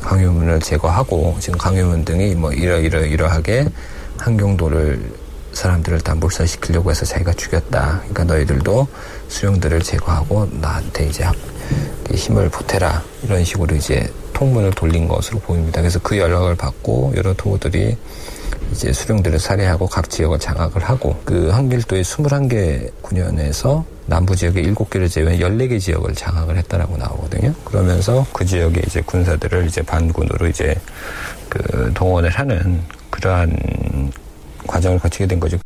강요문을 0.00 0.60
제거하고 0.60 1.36
지금 1.40 1.58
강요문 1.58 2.04
등이 2.04 2.34
뭐 2.34 2.52
이러 2.52 2.78
이러 2.78 3.04
이러하게 3.04 3.66
한경도를 4.18 5.26
사람들을 5.52 6.00
다 6.00 6.14
몰살시키려고 6.14 6.90
해서 6.90 7.06
자기가 7.06 7.32
죽였다. 7.32 8.00
그러니까 8.00 8.24
너희들도 8.24 8.86
수령들을 9.28 9.80
제거하고 9.80 10.48
나한테 10.60 11.06
이제 11.06 11.24
힘을 12.12 12.50
보태라. 12.50 13.02
이런 13.24 13.42
식으로 13.42 13.74
이제 13.74 14.12
통문을 14.34 14.72
돌린 14.72 15.08
것으로 15.08 15.38
보입니다. 15.38 15.80
그래서 15.80 15.98
그 16.02 16.18
연락을 16.18 16.56
받고 16.56 17.14
여러 17.16 17.32
토호들이 17.32 17.96
이제 18.76 18.92
수령들을 18.92 19.38
살해하고 19.38 19.86
각 19.86 20.10
지역을 20.10 20.38
장악을 20.38 20.84
하고 20.84 21.18
그 21.24 21.48
한길도의 21.48 22.04
21개 22.04 22.92
군현에서 23.00 23.82
남부 24.04 24.36
지역의 24.36 24.74
7개를 24.74 25.10
제외한 25.10 25.38
14개 25.38 25.80
지역을 25.80 26.14
장악을 26.14 26.58
했다라고 26.58 26.98
나오거든요. 26.98 27.54
그러면서 27.64 28.26
그 28.34 28.44
지역에 28.44 28.82
이제 28.86 29.00
군사들을 29.00 29.66
이제 29.66 29.80
반군으로 29.80 30.46
이제 30.48 30.74
그 31.48 31.90
동원을 31.94 32.28
하는 32.28 32.82
그러한 33.08 34.12
과정을 34.66 34.98
거치게 34.98 35.26
된 35.26 35.40
거죠. 35.40 35.56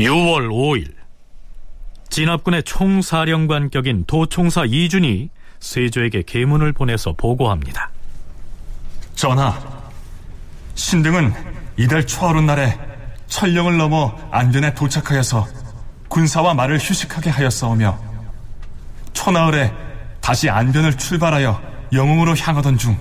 6월 0.00 0.48
5일 0.48 0.97
진압군의 2.10 2.62
총사령관격인 2.64 4.04
도총사 4.06 4.64
이준이 4.64 5.30
세조에게 5.60 6.22
계문을 6.26 6.72
보내서 6.72 7.12
보고합니다. 7.12 7.90
전하, 9.14 9.58
신등은 10.74 11.32
이달 11.76 12.06
초하룻 12.06 12.44
날에 12.44 12.78
천령을 13.26 13.76
넘어 13.76 14.16
안변에 14.30 14.74
도착하여서 14.74 15.46
군사와 16.08 16.54
말을 16.54 16.78
휴식하게 16.78 17.30
하였사오며 17.30 17.98
초나흘에 19.12 19.72
다시 20.20 20.48
안변을 20.48 20.96
출발하여 20.96 21.60
영웅으로 21.92 22.36
향하던 22.36 22.78
중 22.78 22.96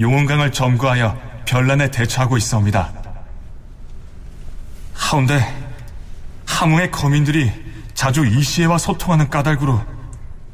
용원강을 0.00 0.52
점거하여 0.52 1.18
별난에 1.44 1.90
대처하고 1.90 2.36
있사옵니다. 2.36 2.92
하운데 4.94 5.40
함흥의 6.46 6.90
거민들이 6.90 7.50
자주 7.98 8.24
이시에와 8.24 8.78
소통하는 8.78 9.28
까닭으로 9.28 9.84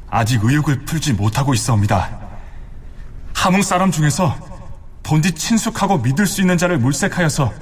아직 0.09 0.43
의욕을 0.43 0.83
풀지 0.83 1.13
못하고 1.13 1.53
있사옵니다. 1.53 2.09
함흥 3.35 3.61
사람 3.61 3.91
중에서 3.91 4.35
본디 5.03 5.33
친숙하고 5.33 5.99
믿을 5.99 6.25
수 6.25 6.41
있는 6.41 6.57
자를 6.57 6.79
물색하여서 6.79 7.53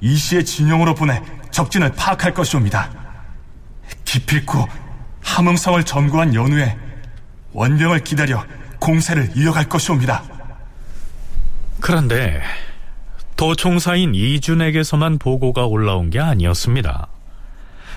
이시의 0.00 0.46
진영으로 0.46 0.94
보내 0.94 1.22
적진을 1.50 1.92
파악할 1.92 2.32
것이옵니다. 2.32 2.90
기필코 4.06 4.66
함흥성을 5.22 5.84
점거한 5.84 6.34
연후에 6.34 6.78
원병을 7.52 8.04
기다려 8.04 8.42
공세를 8.80 9.32
이어갈 9.36 9.68
것이옵니다. 9.68 10.22
그런데 11.80 12.40
도총사인 13.36 14.14
이준에게서만 14.14 15.18
보고가 15.18 15.66
올라온 15.66 16.08
게 16.08 16.18
아니었습니다. 16.18 17.08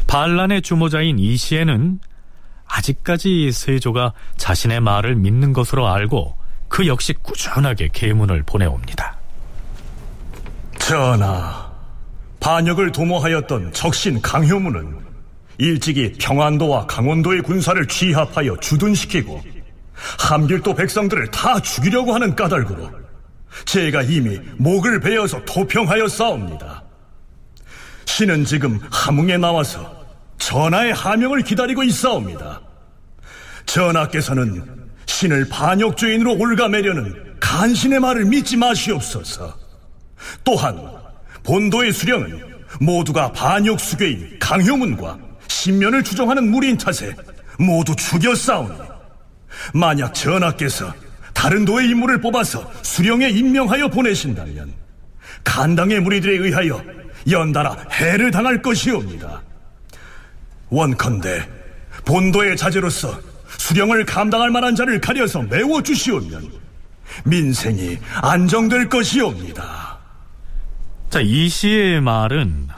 반란의 0.08 0.62
주모자인 0.62 1.20
이시에는 1.20 2.00
아직까지 2.68 3.52
세조가 3.52 4.14
자신의 4.38 4.80
말을 4.80 5.16
믿는 5.16 5.54
것으로 5.54 5.88
알고 5.88 6.36
그 6.68 6.88
역시 6.88 7.14
꾸준하게 7.14 7.90
계문을 7.92 8.44
보내옵니다. 8.44 9.18
전하, 10.80 11.70
반역을 12.40 12.92
도모하였던 12.92 13.74
적신 13.74 14.22
강효문은 14.22 15.00
일찍이 15.58 16.14
평안도와 16.14 16.88
강원도의 16.88 17.42
군사를 17.44 17.86
취합하여 17.88 18.58
주둔시키고 18.58 19.42
함길도 20.20 20.74
백성들을 20.74 21.30
다 21.30 21.60
죽이려고 21.62 22.14
하는 22.14 22.36
까닭으로 22.36 22.90
제가 23.66 24.02
이미 24.04 24.40
목을 24.58 25.00
베어서 25.02 25.44
토평하여 25.46 26.08
싸웁니다. 26.08 26.84
신은 28.06 28.46
지금 28.46 28.80
함흥에 28.92 29.38
나와서 29.38 30.06
전하의 30.38 30.94
하명을 30.94 31.44
기다리고 31.44 31.84
있사옵니다. 31.84 32.62
전하께서는 33.66 34.90
신을 35.06 35.50
반역죄인으로 35.50 36.38
올가매려는 36.38 37.38
간신의 37.40 38.00
말을 38.00 38.26
믿지 38.26 38.58
마시옵소서. 38.58 39.58
또한 40.44 40.80
본도의 41.44 41.94
수령은 41.94 42.42
모두가 42.80 43.32
반역 43.32 43.80
수괴인 43.80 44.38
강효문과 44.40 45.18
신면을 45.48 46.04
주정하는 46.04 46.50
무리인 46.50 46.78
탓에 46.78 47.16
모두 47.60 47.96
죽여 47.96 48.34
싸우니 48.34 48.74
만약 49.74 50.14
전하께서 50.14 50.94
다른 51.34 51.66
도의 51.66 51.90
인물을 51.90 52.22
뽑아서 52.22 52.72
수령에 52.82 53.30
임명하여 53.30 53.90
보내신다면 53.90 54.74
간당의 55.44 56.00
무리들에 56.02 56.38
의하여 56.38 56.84
연달아 57.30 57.78
해를 57.92 58.32
당할 58.32 58.62
것이옵니다. 58.62 59.42
원컨대 60.70 61.48
본도의 62.06 62.58
자제로서 62.58 63.20
수령을 63.58 64.06
감당할 64.06 64.50
만한 64.50 64.76
자를 64.76 65.00
가려서 65.00 65.42
메워 65.44 65.84
주시오면 65.84 66.52
민생이 67.26 67.98
안정될 68.22 68.90
것이옵니다. 68.90 70.00
자, 71.10 71.20
이 71.20 71.50
시의 71.50 72.02
말은 72.02 72.70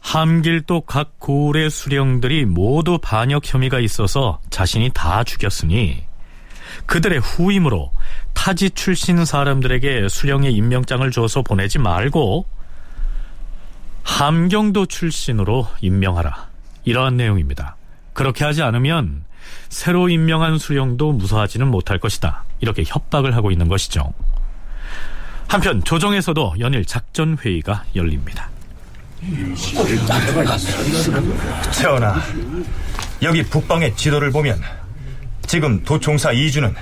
함길도 0.00 0.82
각 0.82 1.18
고을의 1.18 1.70
수령들이 1.70 2.44
모두 2.44 2.98
반역 3.00 3.42
혐의가 3.44 3.78
있어서 3.80 4.40
자신이 4.50 4.90
다 4.94 5.22
죽였으니 5.22 6.04
그들의 6.86 7.20
후임으로 7.20 7.92
타지 8.34 8.70
출신 8.70 9.24
사람들에게 9.24 10.08
수령의 10.08 10.52
임명장을 10.54 11.08
줘서 11.12 11.42
보내지 11.42 11.78
말고 11.78 12.46
함경도 14.02 14.86
출신으로 14.86 15.68
임명하라. 15.80 16.48
이러한 16.84 17.16
내용입니다. 17.16 17.76
그렇게 18.12 18.44
하지 18.44 18.62
않으면 18.62 19.24
새로 19.68 20.08
임명한 20.08 20.58
수령도 20.58 21.12
무사하지는 21.12 21.68
못할 21.68 21.98
것이다. 21.98 22.44
이렇게 22.60 22.84
협박을 22.86 23.34
하고 23.34 23.50
있는 23.50 23.68
것이죠. 23.68 24.12
한편 25.48 25.82
조정에서도 25.84 26.56
연일 26.60 26.84
작전 26.84 27.36
회의가 27.38 27.84
열립니다. 27.94 28.48
전하, 31.70 32.20
여기 33.22 33.42
북방의 33.44 33.96
지도를 33.96 34.30
보면 34.30 34.60
지금 35.46 35.82
도총사 35.84 36.32
이주는 36.32 36.74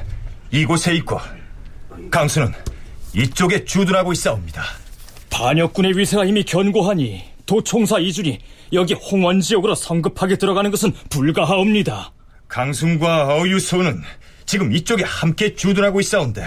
이곳에 0.51 0.95
있고 0.97 1.21
강수는 2.11 2.53
이쪽에 3.15 3.65
주둔하고 3.65 4.13
있사옵니다. 4.13 4.63
반역군의 5.31 5.97
위세가 5.97 6.25
이미 6.25 6.43
견고하니 6.45 7.23
도총사 7.47 7.99
이준이 7.99 8.39
여기 8.73 8.95
홍원 8.95 9.41
지역으로 9.41 9.75
성급하게 9.75 10.37
들어가는 10.37 10.71
것은 10.71 10.93
불가하옵니다. 11.09 12.13
강순과 12.49 13.37
어유소는 13.37 14.03
지금 14.45 14.73
이쪽에 14.73 15.05
함께 15.05 15.55
주둔하고 15.55 16.01
있사온데 16.01 16.45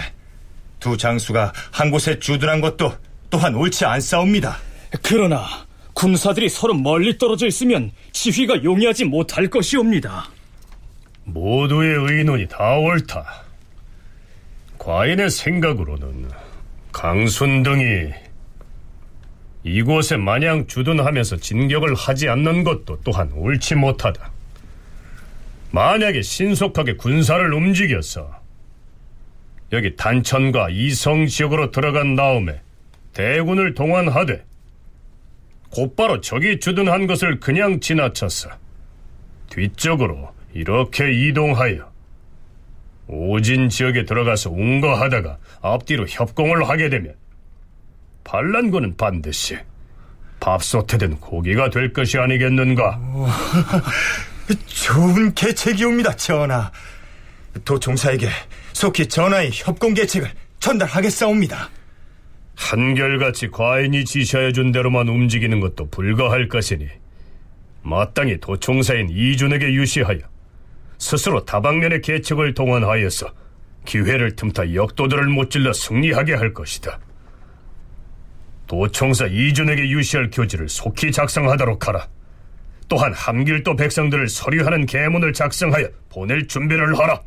두 0.78 0.96
장수가 0.96 1.52
한 1.72 1.90
곳에 1.90 2.18
주둔한 2.18 2.60
것도 2.60 2.92
또한 3.30 3.54
옳지 3.54 3.84
않사옵니다. 3.84 4.58
그러나 5.02 5.46
군사들이 5.94 6.48
서로 6.48 6.74
멀리 6.74 7.16
떨어져 7.18 7.46
있으면 7.46 7.90
지휘가 8.12 8.62
용이하지 8.62 9.04
못할 9.04 9.48
것이옵니다. 9.48 10.28
모두의 11.24 11.96
의논이 12.10 12.48
다 12.48 12.76
옳다. 12.76 13.44
과인의 14.78 15.30
생각으로는 15.30 16.30
강순 16.92 17.62
등이 17.62 18.12
이곳에 19.64 20.18
마냥 20.18 20.66
주둔하면서 20.66 21.38
진격을 21.38 21.94
하지 21.94 22.28
않는 22.28 22.64
것도 22.64 23.00
또한 23.02 23.32
옳지 23.32 23.74
못하다. 23.76 24.30
만약에 25.72 26.22
신속하게 26.22 26.96
군사를 26.96 27.52
움직여서 27.52 28.44
여기 29.72 29.96
단천과 29.96 30.68
이성 30.70 31.26
지역으로 31.26 31.70
들어간 31.70 32.14
다음에 32.14 32.60
대군을 33.14 33.74
동원하되 33.74 34.44
곧바로 35.70 36.20
적이 36.20 36.60
주둔한 36.60 37.06
것을 37.06 37.40
그냥 37.40 37.80
지나쳤어. 37.80 38.50
뒤쪽으로 39.50 40.32
이렇게 40.52 41.10
이동하여 41.12 41.90
오진 43.06 43.68
지역에 43.68 44.04
들어가서 44.04 44.50
운거하다가 44.50 45.38
앞뒤로 45.62 46.06
협공을 46.06 46.68
하게 46.68 46.88
되면 46.90 47.14
반란군은 48.24 48.96
반드시 48.96 49.56
밥솥에 50.40 50.98
든 50.98 51.16
고기가 51.16 51.70
될 51.70 51.92
것이 51.92 52.18
아니겠는가? 52.18 53.00
좋은 54.66 55.34
계책이옵니다, 55.34 56.16
전하. 56.16 56.70
도총사에게 57.64 58.28
속히 58.72 59.06
전하의 59.06 59.50
협공 59.52 59.94
계책을 59.94 60.30
전달하겠사옵니다. 60.58 61.70
한결같이 62.56 63.48
과인이 63.50 64.04
지시하여준 64.04 64.72
대로만 64.72 65.08
움직이는 65.08 65.60
것도 65.60 65.88
불가할 65.90 66.48
것이니 66.48 66.88
마땅히 67.82 68.38
도총사인 68.40 69.08
이준에게 69.10 69.72
유시하여 69.72 70.18
스스로 70.98 71.44
다방면의 71.44 72.00
계책을 72.00 72.54
동원하여서 72.54 73.32
기회를 73.84 74.36
틈타 74.36 74.74
역도들을 74.74 75.26
못질러 75.26 75.72
승리하게 75.72 76.34
할 76.34 76.54
것이다. 76.54 76.98
도총사 78.74 79.26
이준에게 79.26 79.88
유시할 79.88 80.30
교지를 80.30 80.68
속히 80.68 81.12
작성하도록 81.12 81.86
하라. 81.86 82.08
또한 82.88 83.14
함길도 83.14 83.76
백성들을 83.76 84.28
서류하는 84.28 84.86
계문을 84.86 85.32
작성하여 85.32 85.88
보낼 86.10 86.46
준비를 86.48 86.98
하라. 86.98 87.20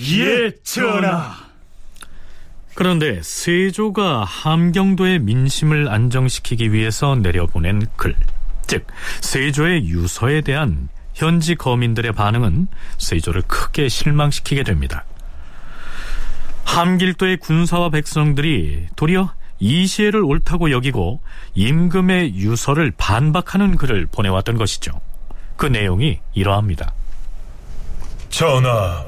예, 0.00 0.52
전하. 0.62 1.34
그런데 2.74 3.20
세조가 3.22 4.24
함경도의 4.24 5.18
민심을 5.18 5.88
안정시키기 5.88 6.72
위해서 6.72 7.16
내려보낸 7.16 7.84
글, 7.96 8.14
즉 8.68 8.86
세조의 9.20 9.88
유서에 9.88 10.42
대한 10.42 10.88
현지 11.14 11.56
거민들의 11.56 12.12
반응은 12.12 12.68
세조를 12.98 13.42
크게 13.48 13.88
실망시키게 13.88 14.62
됩니다. 14.62 15.04
함길도의 16.64 17.38
군사와 17.38 17.90
백성들이 17.90 18.86
도리어 18.94 19.32
이 19.60 19.86
시해를 19.86 20.22
옳다고 20.22 20.70
여기고 20.70 21.20
임금의 21.54 22.36
유서를 22.36 22.92
반박하는 22.96 23.76
글을 23.76 24.06
보내왔던 24.06 24.56
것이죠. 24.56 24.92
그 25.56 25.66
내용이 25.66 26.20
이러합니다. 26.34 26.92
전하, 28.30 29.04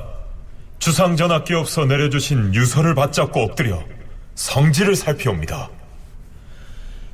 주상전하께없어 0.81 1.85
내려주신 1.85 2.55
유서를 2.55 2.95
받잡고 2.95 3.41
엎드려 3.43 3.83
성질을 4.35 4.97
살피옵니다. 4.97 5.71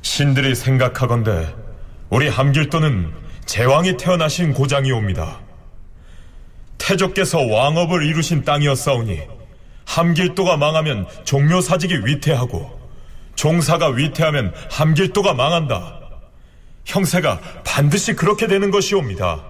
신들이 0.01 0.55
생각하건대 0.55 1.53
우리 2.09 2.29
함길도는 2.29 3.11
제왕이 3.45 3.97
태어나신 3.97 4.53
고장이옵니다. 4.53 5.39
태조께서 6.77 7.39
왕업을 7.39 8.05
이루신 8.05 8.45
땅이었사오니 8.45 9.19
함길도가 9.85 10.57
망하면 10.57 11.05
종묘사직이 11.25 12.05
위태하고 12.05 12.76
종사가 13.37 13.89
위태하면 13.89 14.53
함길도가 14.69 15.35
망한다. 15.35 15.99
형세가 16.85 17.39
반드시 17.63 18.13
그렇게 18.13 18.47
되는 18.47 18.71
것이옵니다. 18.71 19.43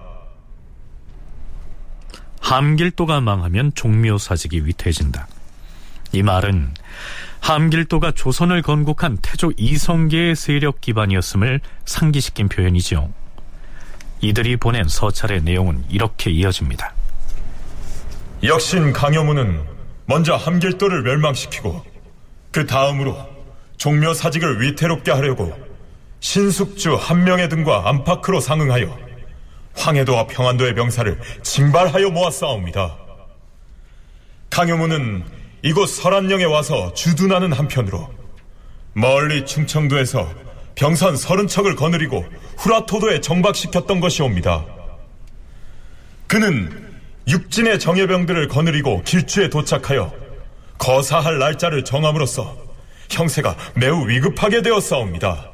함길도가 2.40 3.20
망하면 3.20 3.72
종묘사직이 3.74 4.64
위태해진다. 4.64 5.26
이 6.12 6.22
말은 6.22 6.74
함길도가 7.40 8.12
조선을 8.12 8.62
건국한 8.62 9.18
태조 9.20 9.52
이성계의 9.56 10.36
세력 10.36 10.80
기반이었음을 10.80 11.60
상기시킨 11.84 12.48
표현이죠. 12.48 13.12
이들이 14.20 14.56
보낸 14.56 14.84
서찰의 14.86 15.42
내용은 15.42 15.84
이렇게 15.88 16.30
이어집니다. 16.30 16.92
역신 18.42 18.92
강여무는 18.92 19.64
먼저 20.06 20.34
함길도를 20.34 21.02
멸망시키고 21.02 21.84
그 22.50 22.66
다음으로 22.66 23.37
종묘 23.78 24.12
사직을 24.12 24.60
위태롭게 24.60 25.10
하려고 25.12 25.52
신숙주 26.20 26.96
한명회 26.96 27.48
등과 27.48 27.88
안팎으로 27.88 28.40
상응하여 28.40 28.98
황해도와 29.74 30.26
평안도의 30.26 30.74
병사를 30.74 31.18
징발하여 31.42 32.10
모았사옵니다. 32.10 32.96
강효무는 34.50 35.24
이곳 35.62 35.86
설안령에 35.88 36.44
와서 36.44 36.92
주둔하는 36.94 37.52
한편으로 37.52 38.12
멀리 38.94 39.46
충청도에서 39.46 40.28
병선 40.74 41.16
서른 41.16 41.46
척을 41.46 41.76
거느리고 41.76 42.24
후라토도에 42.56 43.20
정박시켰던 43.20 44.00
것이옵니다. 44.00 44.64
그는 46.26 46.88
육진의 47.28 47.78
정예병들을 47.78 48.48
거느리고 48.48 49.02
길주에 49.04 49.48
도착하여 49.50 50.12
거사할 50.78 51.38
날짜를 51.38 51.84
정함으로써 51.84 52.67
형세가 53.10 53.56
매우 53.74 54.08
위급하게 54.08 54.62
되었사옵니다. 54.62 55.50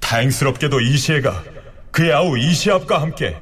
다행스럽게도 0.00 0.80
이시애가 0.80 1.44
그의 1.90 2.12
아우 2.12 2.38
이시압과 2.38 3.00
함께 3.00 3.36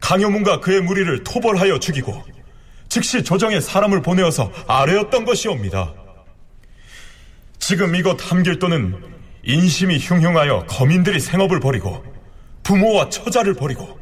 강효문과 0.00 0.60
그의 0.60 0.80
무리를 0.82 1.24
토벌하여 1.24 1.78
죽이고 1.78 2.24
즉시 2.88 3.22
조정에 3.22 3.60
사람을 3.60 4.02
보내어서 4.02 4.52
아뢰었던 4.66 5.24
것이옵니다. 5.24 5.92
지금 7.58 7.94
이곳 7.96 8.30
함길도는 8.30 9.02
인심이 9.42 9.98
흉흉하여 9.98 10.66
거민들이 10.66 11.20
생업을 11.20 11.60
버리고 11.60 12.04
부모와 12.62 13.08
처자를 13.08 13.54
버리고 13.54 13.98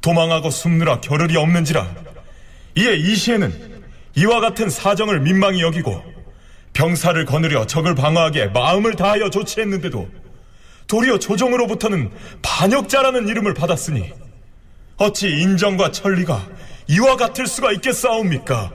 도망하고 0.00 0.50
숨느라 0.50 1.00
겨를이 1.00 1.36
없는지라 1.36 1.94
이에 2.76 2.94
이시에는 2.94 3.82
이와 4.16 4.40
같은 4.40 4.68
사정을 4.68 5.20
민망히 5.20 5.62
여기고 5.62 6.11
병사를 6.72 7.24
거느려 7.26 7.66
적을 7.66 7.94
방어하기에 7.94 8.48
마음을 8.48 8.96
다하여 8.96 9.30
조치했는데도 9.30 10.08
도리어 10.86 11.18
조정으로부터는 11.18 12.10
반역자라는 12.42 13.28
이름을 13.28 13.54
받았으니 13.54 14.12
어찌 14.96 15.28
인정과 15.28 15.90
천리가 15.90 16.46
이와 16.88 17.16
같을 17.16 17.46
수가 17.46 17.72
있겠사옵니까? 17.72 18.72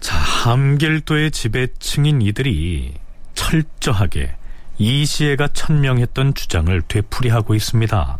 자, 0.00 0.16
함길도의 0.16 1.30
지배층인 1.30 2.20
이들이 2.22 2.94
철저하게 3.34 4.34
이시애가 4.78 5.48
천명했던 5.48 6.34
주장을 6.34 6.82
되풀이하고 6.82 7.54
있습니다. 7.54 8.18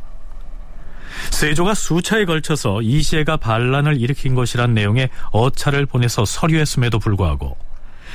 세조가 1.30 1.74
수차에 1.74 2.24
걸쳐서 2.24 2.82
이시애가 2.82 3.36
반란을 3.36 4.00
일으킨 4.00 4.34
것이란 4.34 4.74
내용의 4.74 5.10
어차를 5.30 5.86
보내서 5.86 6.24
서류했음에도 6.24 6.98
불구하고 6.98 7.56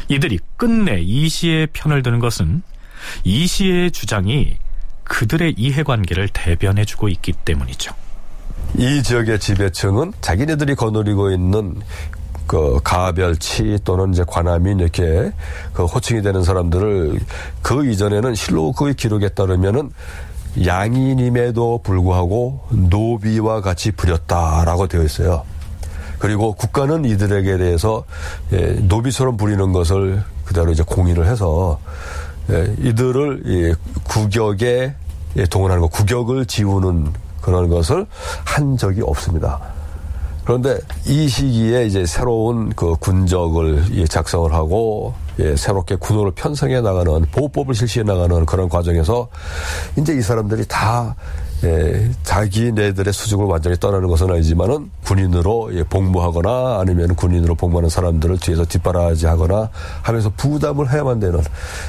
이들이 0.10 0.40
끝내 0.58 1.00
이시애의 1.00 1.68
편을 1.72 2.04
드는 2.04 2.20
것은 2.20 2.64
이시애의 3.24 3.92
주장이 3.92 4.58
그들의 5.04 5.56
이해관계를 5.58 6.30
대변해주고 6.34 7.10
있기 7.10 7.34
때문이죠. 7.34 7.94
이 8.78 9.02
지역의 9.02 9.40
지배층은 9.40 10.14
자기네들이 10.22 10.76
거느리고 10.76 11.32
있는 11.32 11.82
그 12.46 12.80
가별치 12.84 13.80
또는 13.84 14.12
이제 14.12 14.24
관아민 14.28 14.80
이렇게 14.80 15.32
그 15.74 15.86
호칭이 15.86 16.22
되는 16.22 16.44
사람들을 16.44 17.20
그 17.62 17.90
이전에는 17.90 18.34
실록의 18.36 18.96
기록에 18.96 19.30
따르면은 19.30 19.92
양인임에도 20.66 21.82
불구하고 21.84 22.68
노비와 22.72 23.62
같이 23.62 23.92
부렸다라고 23.92 24.88
되어 24.88 25.04
있어요. 25.04 25.44
그리고 26.20 26.54
국가는 26.54 27.06
이들에게 27.06 27.58
대해서 27.58 28.04
예, 28.52 28.58
노비처럼 28.82 29.38
부리는 29.38 29.72
것을 29.72 30.22
그대로 30.46 30.72
이제 30.72 30.84
공인을 30.84 31.26
해서 31.26 31.80
예, 32.52 32.76
이들을 32.80 33.76
국격에 34.04 34.94
예, 35.38 35.46
동원하는 35.46 35.82
것, 35.82 35.92
국격을 35.92 36.46
지우는 36.46 37.14
그런 37.42 37.70
것을 37.70 38.06
한 38.44 38.78
적이 38.78 39.02
없습니다. 39.04 39.60
그런데 40.44 40.80
이 41.06 41.28
시기에 41.28 41.86
이제 41.86 42.06
새로운 42.06 42.70
그 42.76 42.96
군적을 42.96 44.06
작성을 44.10 44.52
하고 44.52 45.14
예, 45.40 45.56
새롭게 45.56 45.96
군호를 45.96 46.34
편성해 46.34 46.82
나가는 46.82 47.22
보호법을 47.32 47.74
실시해 47.74 48.04
나가는 48.04 48.46
그런 48.46 48.70
과정에서 48.70 49.30
이제 49.98 50.14
이 50.14 50.22
사람들이 50.22 50.66
다 50.68 51.16
예, 51.64 52.10
자기네들의 52.24 53.12
수직을 53.12 53.46
완전히 53.46 53.78
떠나는 53.78 54.08
것은 54.08 54.30
아니지만은 54.30 54.90
군인으로 55.04 55.72
예, 55.74 55.84
복무하거나 55.84 56.80
아니면 56.80 57.16
군인으로 57.16 57.56
복무하는 57.56 57.90
사람들을 57.90 58.38
뒤에서 58.40 58.66
뒷바라지하거나 58.66 59.70
하면서 60.02 60.30
부담을 60.36 60.92
해야만 60.92 61.20
되는 61.20 61.42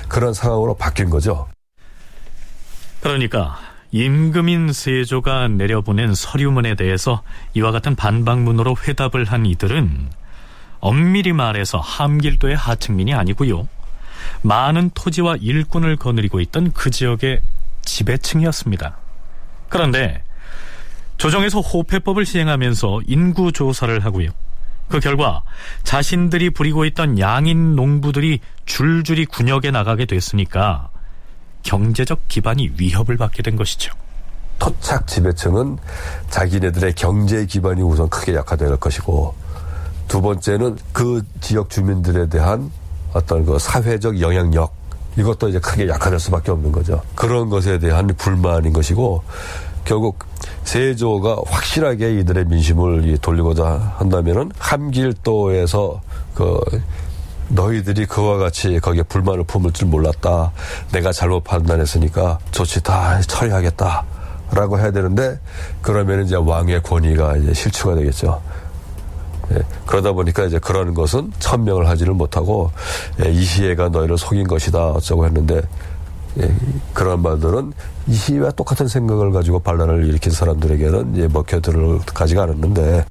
그런 0.09 0.33
상황으로 0.33 0.75
바뀐 0.75 1.11
거죠. 1.11 1.47
그러니까 3.01 3.57
임금인 3.93 4.73
세조가 4.73 5.49
내려보낸 5.49 6.15
서류문에 6.15 6.77
대해서 6.77 7.23
이와 7.55 7.73
같은 7.73 7.97
반박문으로 7.97 8.77
회답을 8.87 9.25
한 9.25 9.47
이들은 9.47 10.11
엄밀히 10.81 11.33
말해서 11.33 11.79
함길도의 11.79 12.57
하층민이 12.57 13.15
아니고요. 13.15 13.69
많은 14.43 14.91
토지와 14.95 15.37
일꾼을 15.41 15.97
거느리고 15.97 16.41
있던 16.41 16.73
그 16.73 16.91
지역의 16.91 17.41
지배층이었습니다. 17.83 18.97
그런데 19.69 20.23
조정에서 21.19 21.61
호패법을 21.61 22.25
시행하면서 22.25 23.03
인구 23.07 23.53
조사를 23.53 24.05
하고요. 24.05 24.31
그 24.89 24.99
결과 24.99 25.43
자신들이 25.85 26.51
부리고 26.51 26.85
있던 26.87 27.19
양인 27.19 27.77
농부들이 27.77 28.41
줄줄이 28.67 29.25
군역에 29.25 29.71
나가게 29.71 30.07
됐으니까 30.07 30.89
경제적 31.63 32.27
기반이 32.29 32.73
위협을 32.77 33.17
받게 33.17 33.43
된 33.43 33.57
것이죠. 33.57 33.93
토착 34.59 35.07
지배층은 35.07 35.79
자기네들의 36.29 36.95
경제 36.95 37.47
기반이 37.47 37.83
우선 37.83 38.09
크게 38.09 38.35
약화될 38.35 38.77
것이고 38.77 39.35
두 40.11 40.21
번째는 40.21 40.77
그 40.93 41.23
지역 41.41 41.71
주민들에 41.71 42.29
대한 42.29 42.73
어떤 43.13 43.45
그 43.45 43.61
사회적 43.61 44.21
영향력 44.21 44.75
이것도 45.17 45.49
이제 45.49 45.61
크게 45.61 45.89
약화될 45.89 46.19
수밖에 46.19 46.51
없는 46.51 46.73
거죠. 46.73 47.01
그런 47.15 47.49
것에 47.49 47.79
대한 47.79 48.09
불만인 48.19 48.73
것이고 48.73 49.23
결국 49.85 50.25
세조가 50.65 51.43
확실하게 51.47 52.19
이들의 52.19 52.47
민심을 52.47 53.19
돌리고자 53.19 53.95
한다면은 53.99 54.51
함길도에서 54.59 56.01
그 56.35 56.61
너희들이 57.47 58.07
그와 58.07 58.39
같이 58.39 58.81
거기에 58.81 59.05
불만을 59.05 59.45
품을 59.45 59.73
줄 59.73 59.87
몰랐다. 59.87 60.51
내가 60.91 61.13
잘못 61.13 61.45
판단했으니까 61.45 62.41
조치 62.51 62.83
다 62.83 63.21
처리하겠다. 63.21 64.05
라고 64.53 64.77
해야 64.81 64.91
되는데 64.91 65.39
그러면 65.81 66.25
이제 66.25 66.35
왕의 66.35 66.83
권위가 66.83 67.37
이제 67.37 67.55
실추가 67.55 67.95
되겠죠. 67.95 68.43
예, 69.53 69.59
그러다 69.87 70.13
보니까 70.13 70.45
이제 70.45 70.59
그런 70.59 70.95
것은 70.95 71.33
천명을 71.39 71.89
하지를 71.89 72.15
못하고 72.15 72.71
예, 73.25 73.31
이시애가 73.31 73.89
너희를 73.89 74.17
속인 74.17 74.47
것이다 74.47 74.91
어쩌고 74.91 75.27
했는데 75.27 75.63
예, 76.41 76.55
그런 76.95 77.23
말들은 77.23 77.73
이시애와 78.07 78.53
똑같은 78.53 78.87
생각을 78.89 79.33
가지고 79.33 79.59
반란을 79.61 80.07
일으킨 80.07 80.33
사람들에게는 80.33 81.15
이제 81.15 81.29
먹혀들어가지가 81.33 82.43
않았는데. 82.45 83.05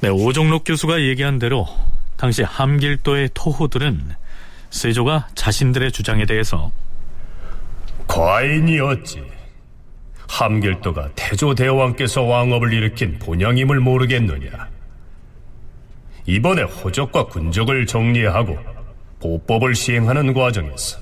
네, 0.00 0.08
오종록 0.08 0.64
교수가 0.64 1.00
얘기한 1.02 1.38
대로 1.38 1.66
당시 2.16 2.42
함길도의 2.42 3.30
토호들은 3.34 4.00
세조가 4.70 5.28
자신들의 5.34 5.92
주장에 5.92 6.24
대해서 6.24 6.72
과인이 8.08 8.80
어찌 8.80 9.22
함길도가 10.28 11.10
태조 11.14 11.54
대왕께서 11.54 12.22
왕업을 12.22 12.72
일으킨 12.72 13.18
본영임을 13.18 13.80
모르겠느냐 13.80 14.50
이번에 16.26 16.62
호적과 16.62 17.26
군적을 17.26 17.86
정리하고 17.86 18.58
보법을 19.20 19.74
시행하는 19.74 20.32
과정에서 20.34 20.98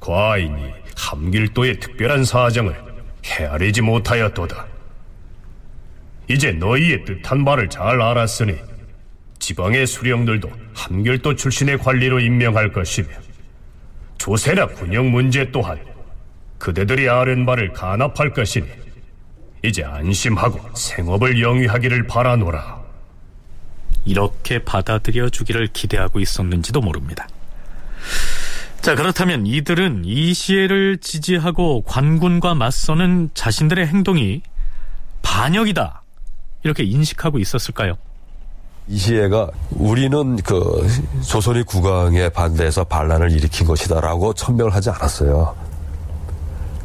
과인이 0.00 0.72
함길도의 0.96 1.80
특별한 1.80 2.24
사정을 2.24 2.76
헤아리지 3.24 3.82
못하였도다. 3.82 4.66
이제 6.28 6.52
너희의 6.52 7.04
뜻한 7.04 7.42
말을 7.42 7.68
잘 7.68 8.00
알았으니 8.00 8.56
지방의 9.38 9.86
수령들도 9.86 10.50
함길도 10.74 11.36
출신의 11.36 11.78
관리로 11.78 12.20
임명할 12.20 12.72
것이며 12.72 13.08
조세나 14.18 14.66
군영 14.66 15.10
문제 15.10 15.50
또한 15.50 15.78
그대들이 16.58 17.08
아는 17.08 17.46
바를 17.46 17.72
간합할 17.72 18.32
것이니 18.34 18.66
이제 19.64 19.84
안심하고 19.84 20.74
생업을 20.74 21.40
영위하기를 21.40 22.06
바라노라. 22.06 22.77
이렇게 24.08 24.64
받아들여 24.64 25.28
주기를 25.28 25.68
기대하고 25.68 26.18
있었는지도 26.18 26.80
모릅니다. 26.80 27.28
자, 28.80 28.94
그렇다면 28.94 29.46
이들은 29.46 30.04
이시애를 30.06 30.98
지지하고 30.98 31.82
관군과 31.82 32.54
맞서는 32.54 33.30
자신들의 33.34 33.86
행동이 33.86 34.40
반역이다. 35.20 36.02
이렇게 36.62 36.84
인식하고 36.84 37.38
있었을까요? 37.38 37.98
이시애가 38.86 39.50
우리는 39.72 40.36
그 40.36 40.86
조선의 41.22 41.64
국왕에 41.64 42.30
반대해서 42.30 42.84
반란을 42.84 43.30
일으킨 43.32 43.66
것이다라고 43.66 44.32
천명을 44.32 44.74
하지 44.74 44.88
않았어요. 44.88 45.54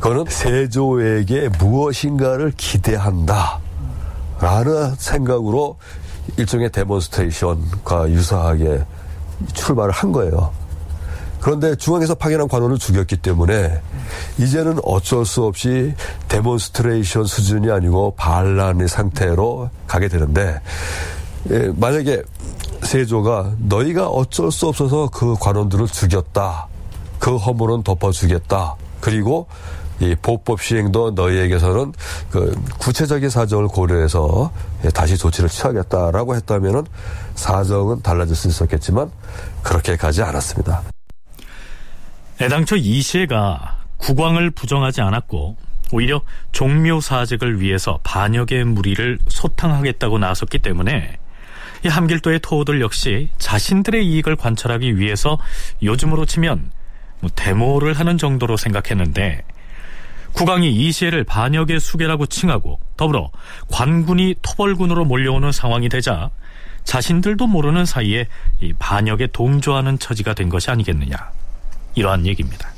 그거는 0.02 0.26
세조에게 0.28 1.50
무엇인가를 1.58 2.52
기대한다. 2.58 3.60
라는 4.42 4.94
생각으로 4.96 5.78
일종의 6.38 6.72
demonstration과 6.72 8.10
유사하게 8.10 8.86
출발을 9.54 9.92
한 9.92 10.12
거예요. 10.12 10.52
그런데 11.40 11.76
중앙에서 11.76 12.16
파견한 12.16 12.48
관원을 12.48 12.78
죽였기 12.78 13.18
때문에 13.18 13.82
이제는 14.38 14.80
어쩔 14.84 15.26
수 15.26 15.44
없이 15.44 15.94
demonstration 16.30 17.26
수준이 17.26 17.70
아니고 17.70 18.14
반란의 18.16 18.88
상태로 18.88 19.70
가게 19.86 20.08
되는데 20.08 20.62
예, 21.52 21.70
만약에 21.76 22.22
세조가 22.84 23.56
너희가 23.58 24.08
어쩔 24.08 24.52
수 24.52 24.68
없어서 24.68 25.10
그 25.12 25.36
관원들을 25.40 25.88
죽였다. 25.88 26.68
그 27.20 27.36
허물은 27.36 27.84
덮어주겠다. 27.84 28.76
그리고 29.02 29.48
이 30.04 30.16
보법 30.22 30.62
시행도 30.62 31.12
너희에게서는 31.12 31.94
그 32.30 32.54
구체적인 32.78 33.30
사정을 33.30 33.68
고려해서 33.68 34.52
다시 34.94 35.18
조치를 35.18 35.50
취하겠다라고 35.50 36.36
했다면은 36.36 36.84
사정은 37.36 38.02
달라질 38.02 38.36
수 38.36 38.48
있었겠지만 38.50 39.10
그렇게 39.63 39.96
가지 39.96 40.22
않았습니다. 40.22 40.84
애당초 42.42 42.76
이시애가 42.76 43.78
국왕을 43.98 44.52
부정하지 44.52 45.02
않았고 45.02 45.56
오히려 45.94 46.22
종묘 46.52 47.00
사직을 47.00 47.62
위해서 47.62 48.00
반역의 48.04 48.66
무리를 48.66 49.20
소탕하겠다고 49.28 50.18
나섰기 50.18 50.60
때문에 50.60 51.18
이 51.86 51.88
함길도의 51.88 52.39
토호들 52.42 52.82
역시 52.82 53.30
자신들의 53.38 54.06
이익을 54.06 54.36
관철하기 54.36 54.98
위해서 54.98 55.38
요즘으로 55.82 56.26
치면 56.26 56.72
뭐 57.20 57.30
데모를 57.36 57.94
하는 57.94 58.18
정도로 58.18 58.58
생각했는데 58.58 59.44
국왕이 60.34 60.72
이시애를 60.72 61.24
반역의 61.24 61.80
수계라고 61.80 62.26
칭하고 62.26 62.80
더불어 62.98 63.32
관군이 63.69 64.36
토벌군으로 64.41 65.06
몰려오는 65.06 65.52
상황이 65.52 65.89
되자 65.89 66.30
자신들도 66.84 67.48
모르는 67.48 67.86
사이에 67.86 68.28
이 68.62 68.74
반역에 68.78 69.28
동조하는 69.32 70.00
처지가 70.00 70.34
된 70.34 70.50
것이 70.50 70.69
아니겠느냐 70.69 71.15
이러한 71.96 72.26
얘기입니다. 72.26 72.69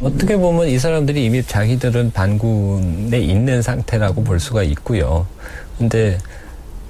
어떻게 0.00 0.36
보면 0.36 0.68
이 0.68 0.78
사람들이 0.78 1.24
이미 1.24 1.42
자기들은 1.42 2.12
반군에 2.12 3.18
있는 3.18 3.62
상태라고 3.62 4.24
볼 4.24 4.40
수가 4.40 4.62
있고요. 4.64 5.26
근데 5.78 6.18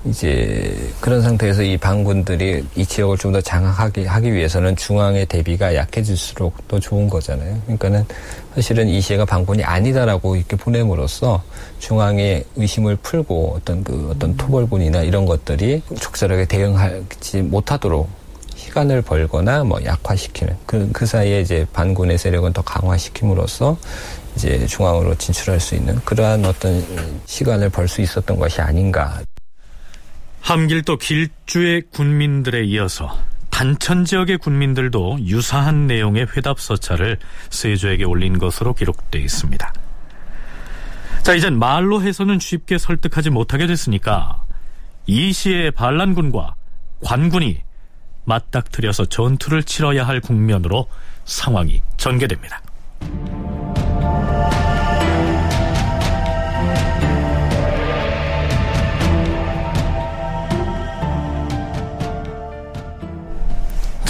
이제 0.06 0.76
그런 1.00 1.22
상태에서 1.22 1.62
이 1.62 1.76
반군들이 1.78 2.64
이 2.76 2.86
지역을 2.86 3.16
좀 3.18 3.32
더 3.32 3.40
장악하기 3.40 4.04
하기 4.04 4.32
위해서는 4.32 4.76
중앙의 4.76 5.26
대비가 5.26 5.74
약해질수록 5.74 6.68
더 6.68 6.78
좋은 6.78 7.08
거잖아요. 7.08 7.58
그러니까는 7.62 8.04
사실은 8.54 8.86
이시애가 8.86 9.24
반군이 9.24 9.64
아니다라고 9.64 10.36
이렇게 10.36 10.56
보냄으로써 10.56 11.42
중앙의 11.80 12.44
의심을 12.54 12.96
풀고 12.96 13.54
어떤 13.56 13.82
그 13.82 14.10
어떤 14.14 14.36
토벌군이나 14.36 15.02
이런 15.02 15.24
것들이 15.26 15.82
적절하게 15.98 16.44
대응하지 16.44 17.42
못하도록 17.42 18.08
시간을 18.54 19.02
벌거나 19.02 19.64
뭐 19.64 19.82
약화시키는 19.84 20.56
그, 20.66 20.88
그 20.92 21.06
사이에 21.06 21.40
이제 21.40 21.66
반군의 21.72 22.18
세력은 22.18 22.52
더 22.52 22.62
강화시킴으로써 22.62 23.76
이제 24.36 24.64
중앙으로 24.66 25.14
진출할 25.16 25.58
수 25.60 25.74
있는 25.74 25.96
그러한 26.04 26.44
어떤 26.44 26.84
시간을 27.26 27.70
벌 27.70 27.88
수 27.88 28.00
있었던 28.00 28.38
것이 28.38 28.60
아닌가. 28.60 29.20
함길도 30.44 30.98
길주의 30.98 31.80
군민들에 31.90 32.64
이어서 32.64 33.18
단천 33.48 34.04
지역의 34.04 34.36
군민들도 34.36 35.20
유사한 35.22 35.86
내용의 35.86 36.26
회답 36.36 36.60
서찰을 36.60 37.18
세조에게 37.48 38.04
올린 38.04 38.38
것으로 38.38 38.74
기록되어 38.74 39.22
있습니다. 39.22 39.72
자, 41.22 41.34
이젠 41.34 41.58
말로 41.58 42.02
해서는 42.02 42.40
쉽게 42.40 42.76
설득하지 42.76 43.30
못하게 43.30 43.66
됐으니까 43.66 44.42
이 45.06 45.32
시의 45.32 45.70
반란군과 45.70 46.54
관군이 47.02 47.62
맞닥뜨려서 48.26 49.06
전투를 49.06 49.62
치러야 49.62 50.06
할 50.06 50.20
국면으로 50.20 50.88
상황이 51.24 51.80
전개됩니다. 51.96 52.60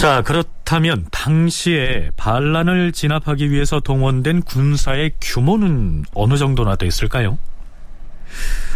자, 0.05 0.21
그렇다면 0.21 1.07
당시에 1.11 2.11
반란을 2.15 2.91
진압하기 2.91 3.49
위해서 3.49 3.79
동원된 3.79 4.43
군사의 4.43 5.13
규모는 5.19 6.05
어느 6.13 6.37
정도나 6.37 6.75
됐을까요? 6.75 7.39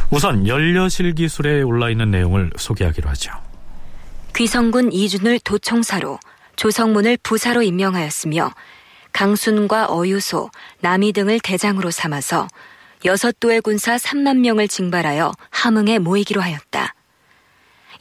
우선 0.10 0.48
연려실 0.48 1.14
기술에 1.14 1.62
올라 1.62 1.92
있는 1.92 2.10
내용을 2.10 2.50
소개하기로 2.56 3.08
하죠. 3.10 3.32
귀성군 4.36 4.92
이준을 4.92 5.42
도총사로 5.42 6.18
조성문을 6.56 7.20
부사로 7.22 7.62
임명하였으며 7.62 8.52
강순과 9.14 9.86
어유소, 9.92 10.50
남이 10.82 11.14
등을 11.14 11.42
대장으로 11.42 11.92
삼아서 11.92 12.48
여섯 13.06 13.40
도의 13.40 13.62
군사 13.62 13.98
3만 13.98 14.40
명을 14.40 14.68
징발하여 14.68 15.32
함흥에 15.52 16.00
모이기로 16.00 16.42
하였다. 16.42 16.96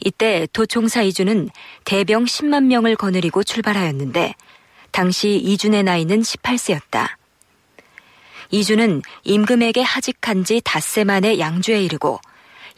이때 0.05 0.47
도총사 0.53 1.01
이주는 1.01 1.49
대병 1.83 2.25
10만 2.25 2.65
명을 2.65 2.95
거느리고 2.95 3.43
출발하였는데 3.43 4.33
당시 4.91 5.35
이준의 5.35 5.83
나이는 5.83 6.21
18세였다. 6.21 7.09
이주는 8.51 9.01
임금에게 9.23 9.81
하직한 9.81 10.43
지 10.43 10.61
닷새 10.63 11.03
만에 11.03 11.37
양주에 11.37 11.83
이르고 11.83 12.19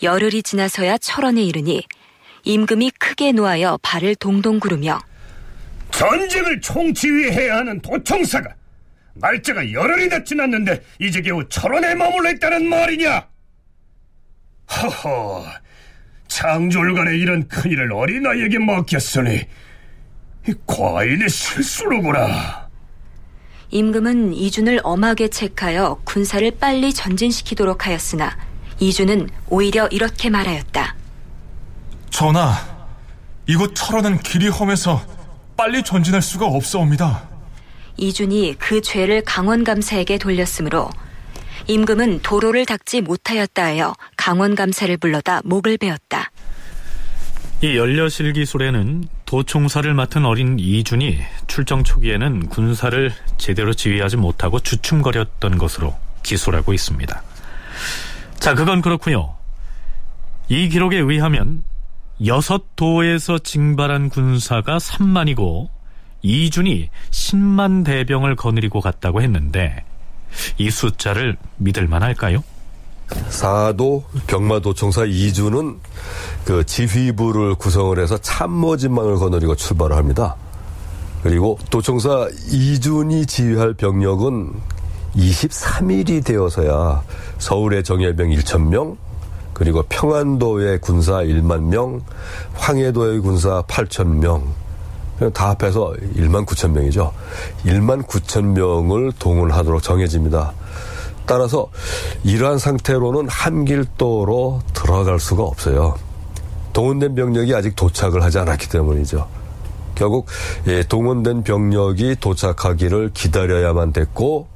열흘이 0.03 0.43
지나서야 0.43 0.97
철원에 0.97 1.41
이르니 1.43 1.83
임금이 2.43 2.91
크게 2.99 3.31
놓아여 3.31 3.79
발을 3.81 4.15
동동 4.15 4.59
구르며 4.59 4.99
전쟁을 5.91 6.59
총지휘해야 6.59 7.57
하는 7.57 7.79
도청사가 7.81 8.55
날짜가 9.13 9.71
열흘이나 9.71 10.23
지났는데 10.23 10.83
이제 10.99 11.21
겨우 11.21 11.47
철원에 11.47 11.93
머물러 11.95 12.31
있다는 12.31 12.67
말이냐? 12.67 13.27
허허, 14.71 15.45
창졸간에 16.31 17.17
이런 17.17 17.45
큰일을 17.49 17.91
어린아이에게 17.91 18.57
맡겼으니 18.59 19.41
과인의 20.65 21.29
실수로구나. 21.29 22.69
임금은 23.69 24.33
이준을 24.33 24.79
엄하게 24.83 25.27
책하여 25.27 25.99
군사를 26.05 26.49
빨리 26.57 26.93
전진시키도록 26.93 27.85
하였으나 27.85 28.37
이준은 28.79 29.29
오히려 29.49 29.87
이렇게 29.87 30.29
말하였다. 30.29 30.95
전하, 32.09 32.53
이곳 33.45 33.75
철원은 33.75 34.19
길이 34.19 34.47
험해서 34.47 35.05
빨리 35.57 35.83
전진할 35.83 36.21
수가 36.21 36.45
없사옵니다. 36.45 37.27
이준이 37.97 38.55
그 38.57 38.81
죄를 38.81 39.21
강원감사에게 39.25 40.17
돌렸으므로 40.17 40.89
임금은 41.67 42.21
도로를 42.21 42.65
닦지 42.65 43.01
못하였다 43.01 43.63
하여 43.63 43.93
강원감사를 44.21 44.97
불러다 44.97 45.41
목을 45.45 45.79
베었다. 45.79 46.29
이 47.61 47.75
연려실 47.75 48.33
기술에는 48.33 49.05
도총사를 49.25 49.91
맡은 49.95 50.25
어린 50.25 50.59
이준이 50.59 51.17
출정 51.47 51.83
초기에는 51.83 52.47
군사를 52.49 53.11
제대로 53.39 53.73
지휘하지 53.73 54.17
못하고 54.17 54.59
주춤거렸던 54.59 55.57
것으로 55.57 55.95
기술하고 56.21 56.71
있습니다. 56.71 57.23
자, 58.37 58.53
그건 58.53 58.81
그렇고요. 58.81 59.35
이 60.49 60.69
기록에 60.69 60.97
의하면 60.97 61.63
여섯 62.23 62.75
도에서 62.75 63.39
징발한 63.39 64.09
군사가 64.09 64.77
3만이고 64.77 65.69
이준이 66.21 66.91
10만 67.09 67.83
대병을 67.83 68.35
거느리고 68.35 68.81
갔다고 68.81 69.23
했는데 69.23 69.83
이 70.59 70.69
숫자를 70.69 71.37
믿을 71.57 71.87
만할까요? 71.87 72.43
사도 73.29 74.03
경마도청사 74.27 75.05
이주는 75.05 75.79
그 76.45 76.65
지휘부를 76.65 77.55
구성을 77.55 77.97
해서 77.99 78.17
참모진망을 78.17 79.15
거느리고 79.15 79.55
출발을 79.55 79.95
합니다. 79.95 80.35
그리고 81.23 81.57
도청사 81.69 82.29
이준이 82.51 83.25
지휘할 83.25 83.73
병력은 83.73 84.53
23일이 85.15 86.25
되어서야 86.25 87.03
서울의 87.37 87.83
정예병 87.83 88.29
1천명 88.29 88.97
그리고 89.53 89.83
평안도의 89.83 90.79
군사 90.79 91.17
1만 91.17 91.65
명, 91.65 92.01
황해도의 92.53 93.19
군사 93.19 93.61
8천 93.63 94.07
명, 94.17 94.43
다 95.33 95.49
합해서 95.49 95.93
1만 96.15 96.47
9천 96.47 96.71
명이죠. 96.71 97.13
1만 97.65 98.07
9천 98.07 98.43
명을 98.57 99.11
동원하도록 99.19 99.83
정해집니다. 99.83 100.53
따라서 101.25 101.69
이러한 102.23 102.57
상태로는 102.57 103.27
한길도로 103.29 104.61
들어갈 104.73 105.19
수가 105.19 105.43
없어요. 105.43 105.95
동원된 106.73 107.15
병력이 107.15 107.53
아직 107.53 107.75
도착을 107.75 108.23
하지 108.23 108.39
않았기 108.39 108.69
때문이죠. 108.69 109.27
결국 109.95 110.27
예, 110.67 110.83
동원된 110.83 111.43
병력이 111.43 112.17
도착하기를 112.19 113.11
기다려야만 113.13 113.93
됐고 113.93 114.47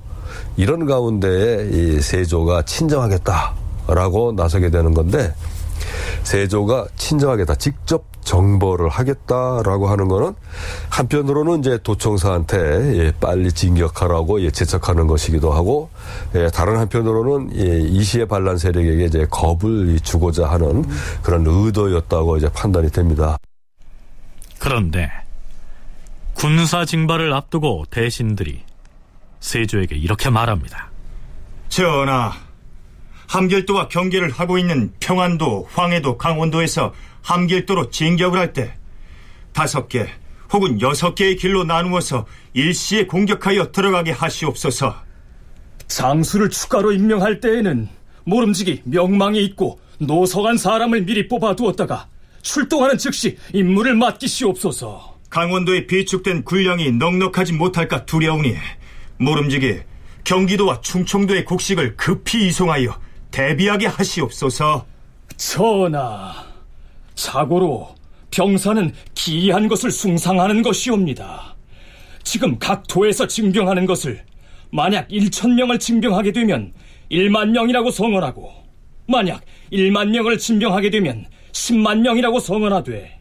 이런 0.58 0.86
가운데에 0.86 1.70
이 1.72 2.02
세조가 2.02 2.64
친정하겠다라고 2.64 4.34
나서게 4.36 4.70
되는 4.70 4.94
건데 4.94 5.34
세조가 6.24 6.88
친정하겠다 6.96 7.56
직접 7.56 8.15
정벌을 8.26 8.90
하겠다라고 8.90 9.88
하는 9.88 10.10
거는 10.10 10.34
한편으로는 10.90 11.60
이제 11.60 11.80
도청사한테 11.82 12.58
예, 12.98 13.14
빨리 13.22 13.52
진격하라고 13.52 14.42
예, 14.42 14.52
재촉하는 14.52 15.08
것이기도 15.08 15.54
하고 15.54 15.90
예, 16.36 16.50
다른 16.50 16.78
한편으로는 16.78 17.56
예, 17.56 17.80
이시의 17.80 18.28
반란 18.28 18.58
세력에게 18.58 19.06
이제 19.06 19.26
겁을 19.30 20.00
주고자 20.02 20.50
하는 20.50 20.84
그런 21.22 21.46
의도였다고 21.48 22.38
이제 22.38 22.50
판단이 22.50 22.92
됩니다. 22.92 23.38
그런데 24.60 25.10
군사 26.34 26.84
징발을 26.84 27.32
앞두고 27.32 27.86
대신들이 27.90 28.64
세조에게 29.40 29.96
이렇게 29.96 30.30
말합니다. 30.30 30.90
전하, 31.70 32.34
함길도와 33.28 33.88
경계를 33.88 34.32
하고 34.32 34.58
있는 34.58 34.94
평안도, 35.00 35.70
황해도, 35.72 36.18
강원도에서 36.18 36.94
함길도로 37.26 37.90
진격을 37.90 38.40
할 38.40 38.54
때 38.54 38.74
다섯 39.52 39.88
개 39.90 40.08
혹은 40.54 40.80
여섯 40.80 41.16
개의 41.16 41.36
길로 41.38 41.64
나누어서 41.64 42.26
일시에 42.54 43.08
공격하여 43.08 43.72
들어가게 43.72 44.12
하시옵소서. 44.12 44.96
장수를 45.88 46.50
추가로 46.50 46.92
임명할 46.92 47.42
때에는 47.42 47.90
모름지기 48.26 48.84
명망이 48.86 49.44
있고 49.46 49.80
노성한 50.00 50.58
사람을 50.58 51.06
미리 51.06 51.28
뽑아두었다가 51.28 52.08
출동하는 52.42 52.98
즉시 52.98 53.38
임무를 53.54 53.96
맡기시옵소서. 53.96 55.16
강원도에 55.30 55.88
비축된 55.88 56.44
군량이 56.44 56.92
넉넉하지 56.92 57.54
못할까 57.54 58.06
두려우니 58.06 58.56
모름지기 59.18 59.80
경기도와 60.24 60.82
충청도의 60.82 61.46
곡식을 61.46 61.96
급히 61.98 62.48
이송하여 62.48 63.00
대비하게 63.32 63.88
하시옵소서. 63.88 64.86
전하, 65.38 66.34
자고로 67.16 67.96
병사는 68.32 68.94
기이한 69.14 69.68
것을 69.68 69.92
숭상하는 69.92 70.62
것이옵니다. 70.62 71.56
지금 72.24 72.60
각 72.60 72.88
도에서 72.88 73.28
징병하는 73.28 73.86
것을 73.86 74.24
만약 74.72 75.08
1천 75.10 75.54
명을 75.54 75.80
징병하게 75.80 76.32
되면 76.34 76.74
1만 77.12 77.50
명이라고 77.50 77.92
성언하고 77.92 78.52
만약 79.08 79.44
1만 79.72 80.10
명을 80.10 80.38
징병하게 80.38 80.90
되면 80.90 81.26
10만 81.52 82.00
명이라고 82.00 82.40
성언하되 82.40 83.20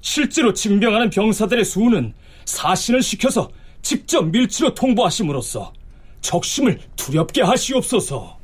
실제로 0.00 0.52
징병하는 0.52 1.10
병사들의 1.10 1.64
수는 1.64 2.12
사신을 2.44 3.02
시켜서 3.02 3.50
직접 3.80 4.22
밀치로 4.26 4.74
통보하심으로써 4.74 5.72
적심을 6.20 6.80
두렵게 6.96 7.42
하시옵소서. 7.42 8.41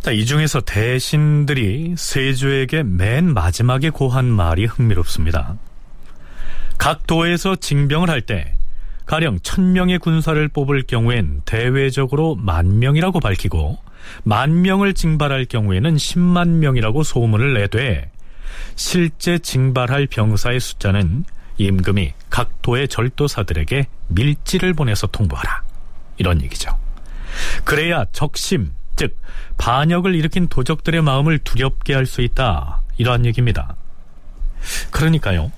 자, 0.00 0.12
이 0.12 0.24
중에서 0.24 0.60
대신들이 0.60 1.94
세조에게 1.96 2.84
맨 2.84 3.34
마지막에 3.34 3.90
고한 3.90 4.24
말이 4.24 4.64
흥미롭습니다. 4.64 5.56
각 6.78 7.06
도에서 7.06 7.56
징병을 7.56 8.08
할 8.08 8.22
때 8.22 8.54
가령 9.04 9.40
천명의 9.40 9.98
군사를 9.98 10.48
뽑을 10.48 10.84
경우엔 10.84 11.42
대외적으로 11.44 12.36
만 12.36 12.78
명이라고 12.78 13.20
밝히고 13.20 13.76
만 14.22 14.62
명을 14.62 14.94
징발할 14.94 15.44
경우에는 15.46 15.96
10만 15.96 16.48
명이라고 16.48 17.02
소문을 17.02 17.54
내되 17.54 18.10
실제 18.76 19.38
징발할 19.38 20.06
병사의 20.06 20.60
숫자는 20.60 21.24
임금이 21.58 22.12
각 22.30 22.62
도의 22.62 22.88
절도사들에게 22.88 23.86
밀지를 24.08 24.72
보내서 24.74 25.08
통보하라. 25.08 25.62
이런 26.16 26.40
얘기죠. 26.42 26.70
그래야 27.64 28.04
적심, 28.12 28.70
즉 29.00 29.16
반역을 29.56 30.14
일으킨 30.14 30.46
도적들의 30.48 31.00
마음을 31.00 31.38
두렵게 31.38 31.94
할 31.94 32.04
수 32.04 32.20
있다. 32.20 32.82
이러한 32.98 33.24
얘기입니다. 33.24 33.74
그러니까요. 34.90 35.50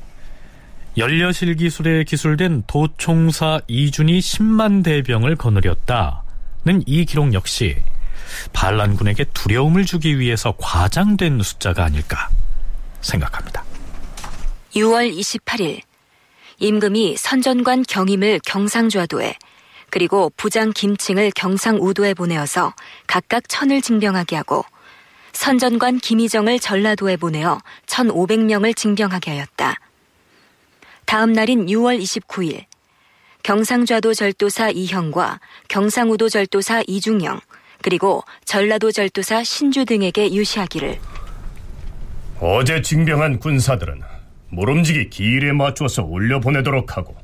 연려실 0.97 1.57
기술에 1.57 2.05
기술된 2.05 2.63
도총사 2.69 3.61
이준이 3.67 4.21
10만 4.21 4.85
대병을 4.85 5.35
거느렸다는 5.35 6.85
이 6.87 7.05
기록 7.05 7.35
역시 7.35 7.83
반란군에게 8.53 9.25
두려움을 9.35 9.87
주기 9.87 10.21
위해서 10.21 10.55
과장된 10.57 11.43
숫자가 11.43 11.83
아닐까 11.83 12.29
생각합니다. 13.01 13.65
6월 14.77 15.13
28일 15.19 15.81
임금이 16.61 17.17
선전관 17.17 17.87
경임을 17.89 18.39
경상좌도에 18.47 19.35
그리고 19.93 20.33
부장 20.39 20.73
김칭을 20.73 21.33
경상우도에 21.37 22.15
보내어서 22.15 22.73
각각 23.07 23.47
천을 23.47 23.83
징병하게 23.83 24.37
하고 24.37 24.65
선전관 25.33 25.99
김희정을 25.99 26.61
전라도에 26.61 27.19
보내어 27.19 27.59
1,500명을 27.87 28.75
징병하게 28.75 29.33
하였다. 29.33 29.79
다음 31.05 31.35
날인 31.35 31.67
6월 31.67 32.01
29일 32.01 32.65
경상좌도 33.43 34.15
절도사 34.15 34.71
이형과 34.71 35.41
경상우도 35.69 36.31
절도사 36.31 36.85
이중영 36.87 37.41
그리고 37.83 38.23
전라도 38.47 38.93
절도사 38.93 39.45
신주 39.45 39.85
등에게 39.85 40.33
유시하기를 40.33 40.99
어제 42.41 42.81
징병한 42.81 43.41
군사들은 43.41 44.01
모름지기 44.49 45.11
기일에 45.11 45.53
맞춰서 45.53 46.03
올려보내도록 46.03 46.97
하고 46.97 47.15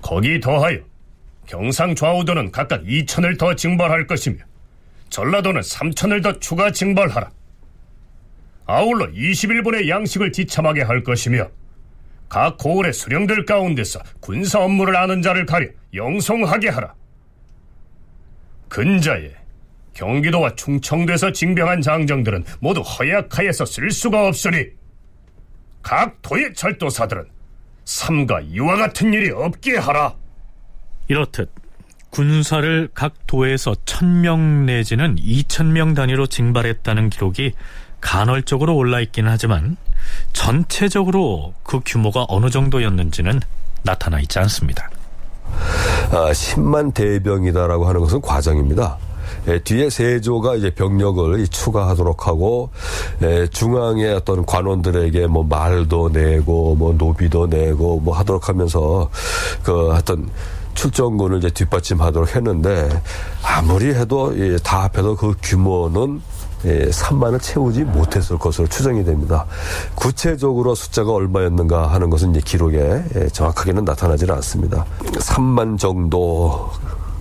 거기 0.00 0.38
더하여 0.38 0.91
경상 1.52 1.94
좌우도는 1.94 2.50
각각 2.50 2.82
2천을 2.84 3.38
더 3.38 3.54
징발할 3.54 4.06
것이며 4.06 4.38
전라도는 5.10 5.60
3천을 5.60 6.22
더 6.22 6.38
추가 6.40 6.70
징발하라. 6.70 7.30
아울러 8.64 9.06
21분의 9.08 9.86
양식을 9.86 10.32
지참하게 10.32 10.80
할 10.80 11.02
것이며 11.02 11.50
각 12.30 12.56
고을의 12.56 12.94
수령들 12.94 13.44
가운데서 13.44 14.00
군사 14.20 14.60
업무를 14.60 14.96
아는 14.96 15.20
자를 15.20 15.44
가려 15.44 15.68
영송하게 15.92 16.70
하라. 16.70 16.94
근자에 18.70 19.32
경기도와 19.92 20.54
충청도에서 20.54 21.32
징병한 21.32 21.82
장정들은 21.82 22.46
모두 22.60 22.80
허약하여서 22.80 23.66
쓸 23.66 23.90
수가 23.90 24.26
없으니 24.26 24.68
각 25.82 26.22
도의 26.22 26.54
철도사들은 26.54 27.26
삼가 27.84 28.40
이와 28.40 28.76
같은 28.76 29.12
일이 29.12 29.30
없게 29.30 29.76
하라. 29.76 30.21
이렇듯 31.12 31.50
군사를 32.08 32.88
각 32.94 33.12
도에서 33.26 33.72
1000명 33.84 34.64
내지는 34.64 35.16
2000명 35.16 35.94
단위로 35.94 36.26
징발했다는 36.26 37.10
기록이 37.10 37.52
간헐적으로 38.00 38.74
올라있기는 38.76 39.30
하지만 39.30 39.76
전체적으로 40.32 41.52
그 41.62 41.80
규모가 41.84 42.24
어느 42.28 42.48
정도였는지는 42.48 43.40
나타나 43.82 44.20
있지 44.20 44.38
않습니다. 44.38 44.90
아, 46.10 46.30
10만 46.32 46.94
대병이다라고 46.94 47.86
하는 47.86 48.00
것은 48.00 48.20
과정입니다. 48.22 48.96
예, 49.48 49.58
뒤에 49.58 49.90
세조가 49.90 50.56
이제 50.56 50.70
병력을 50.70 51.46
추가하도록 51.48 52.26
하고 52.26 52.70
예, 53.22 53.46
중앙의 53.48 54.14
어떤 54.14 54.46
관원들에게 54.46 55.26
뭐 55.26 55.44
말도 55.44 56.10
내고 56.10 56.74
뭐 56.74 56.94
노비도 56.94 57.46
내고 57.46 58.00
뭐 58.00 58.16
하도록 58.16 58.48
하면서 58.48 59.10
그 59.62 59.90
어떤 59.90 60.30
출정군을 60.74 61.38
이제 61.38 61.50
뒷받침하도록 61.50 62.34
했는데 62.34 62.88
아무리 63.42 63.94
해도 63.94 64.32
예, 64.38 64.56
다 64.58 64.84
합해도 64.84 65.16
그 65.16 65.34
규모는 65.42 66.20
예, 66.64 66.86
3만을 66.86 67.40
채우지 67.42 67.84
못했을 67.84 68.38
것으로 68.38 68.68
추정이 68.68 69.04
됩니다. 69.04 69.46
구체적으로 69.94 70.74
숫자가 70.74 71.12
얼마였는가 71.12 71.88
하는 71.88 72.08
것은 72.08 72.30
이제 72.30 72.40
기록에 72.44 73.04
예, 73.16 73.28
정확하게는 73.28 73.84
나타나지 73.84 74.30
않습니다. 74.30 74.84
3만 75.02 75.78
정도 75.78 76.70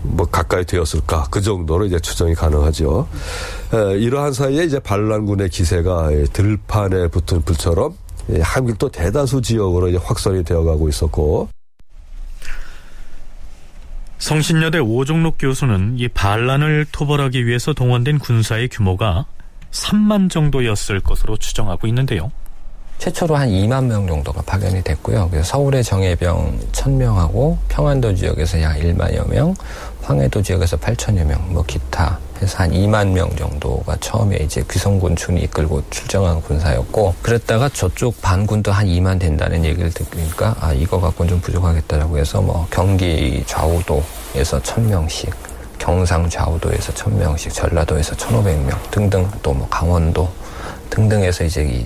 뭐 0.04 0.26
가까이 0.28 0.66
되었을까 0.66 1.28
그 1.30 1.42
정도로 1.42 1.86
이제 1.86 2.00
추정이 2.00 2.34
가능하죠. 2.34 3.08
에, 3.74 3.98
이러한 3.98 4.34
사이에 4.34 4.64
이제 4.64 4.80
반란군의 4.80 5.50
기세가 5.50 6.10
들판에 6.34 7.08
붙은 7.10 7.42
불처럼 7.42 7.96
한길도 8.42 8.90
대다수 8.90 9.42
지역으로 9.42 9.90
이제 9.90 9.98
확산이 9.98 10.44
되어가고 10.44 10.90
있었고. 10.90 11.50
성신여대 14.22 14.78
오종록 14.78 15.38
교수는 15.40 15.96
이 15.98 16.08
반란을 16.08 16.86
토벌하기 16.92 17.48
위해서 17.48 17.74
동원된 17.74 18.20
군사의 18.20 18.70
규모가 18.70 19.26
3만 19.72 20.30
정도였을 20.30 21.00
것으로 21.00 21.38
추정하고 21.38 21.88
있는데요. 21.88 22.32
최초로 23.00 23.36
한 23.36 23.50
2만 23.50 23.86
명 23.86 24.06
정도가 24.06 24.44
파견이 24.44 24.84
됐고요. 24.84 25.28
그래서 25.32 25.50
서울의 25.50 25.84
정예병 25.84 26.60
1000명하고 26.72 27.58
평안도 27.68 28.14
지역에서 28.14 28.62
약 28.62 28.78
1만여 28.78 29.28
명, 29.28 29.56
황해도 30.04 30.44
지역에서 30.44 30.78
8천여 30.78 31.26
명, 31.26 31.52
뭐 31.52 31.64
기타 31.64 32.20
해서 32.42 32.58
한 32.58 32.72
2만 32.72 33.10
명 33.10 33.34
정도가 33.36 33.98
처음에 34.00 34.38
이제 34.38 34.64
귀성군춘이 34.70 35.42
이끌고 35.42 35.84
출정한 35.90 36.42
군사였고 36.42 37.16
그랬다가 37.22 37.70
저쪽 37.70 38.20
반군도 38.22 38.72
한 38.72 38.88
2만 38.88 39.20
된다는 39.20 39.64
얘기를 39.64 39.92
듣니까 39.92 40.56
아 40.60 40.74
이거 40.74 41.00
갖고는 41.00 41.30
좀 41.30 41.42
부족하겠다라고 41.42 42.18
해서 42.18 42.42
뭐 42.42 42.68
경기 42.72 43.44
좌우도에서 43.46 44.60
1000명씩 44.62 45.30
경상 45.78 46.30
좌우도에서 46.30 46.94
1000명씩 46.94 47.54
전라도에서 47.54 48.16
1500명 48.16 48.92
등등 48.92 49.28
또 49.44 49.54
뭐 49.54 49.68
강원도 49.70 50.30
등등에서 50.90 51.44
이제 51.44 51.64
이 51.64 51.86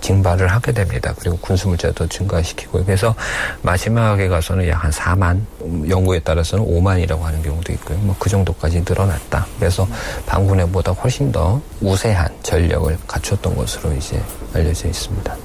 징발을 0.00 0.48
하게 0.48 0.72
됩니다. 0.72 1.12
그리고 1.18 1.36
군수물자도 1.38 2.06
증가시키고 2.08 2.84
그래서 2.84 3.14
마지막에 3.62 4.28
가서는 4.28 4.66
약 4.68 4.78
한 4.78 4.90
4만 4.92 5.88
연구에 5.90 6.20
따라서는 6.20 6.64
5만이라고 6.64 7.20
하는 7.22 7.42
경우도 7.42 7.72
있고요. 7.74 7.98
뭐 7.98 8.14
그 8.18 8.28
정도까지 8.30 8.84
늘어났다. 8.88 9.46
그래서 9.58 9.88
반군에보다 10.26 10.92
훨씬 10.92 11.32
더 11.32 11.60
우세한 11.80 12.28
전력을 12.42 12.96
갖췄던 13.06 13.56
것으로 13.56 13.92
이제 13.94 14.22
알려져 14.54 14.88
있습니다. 14.88 15.36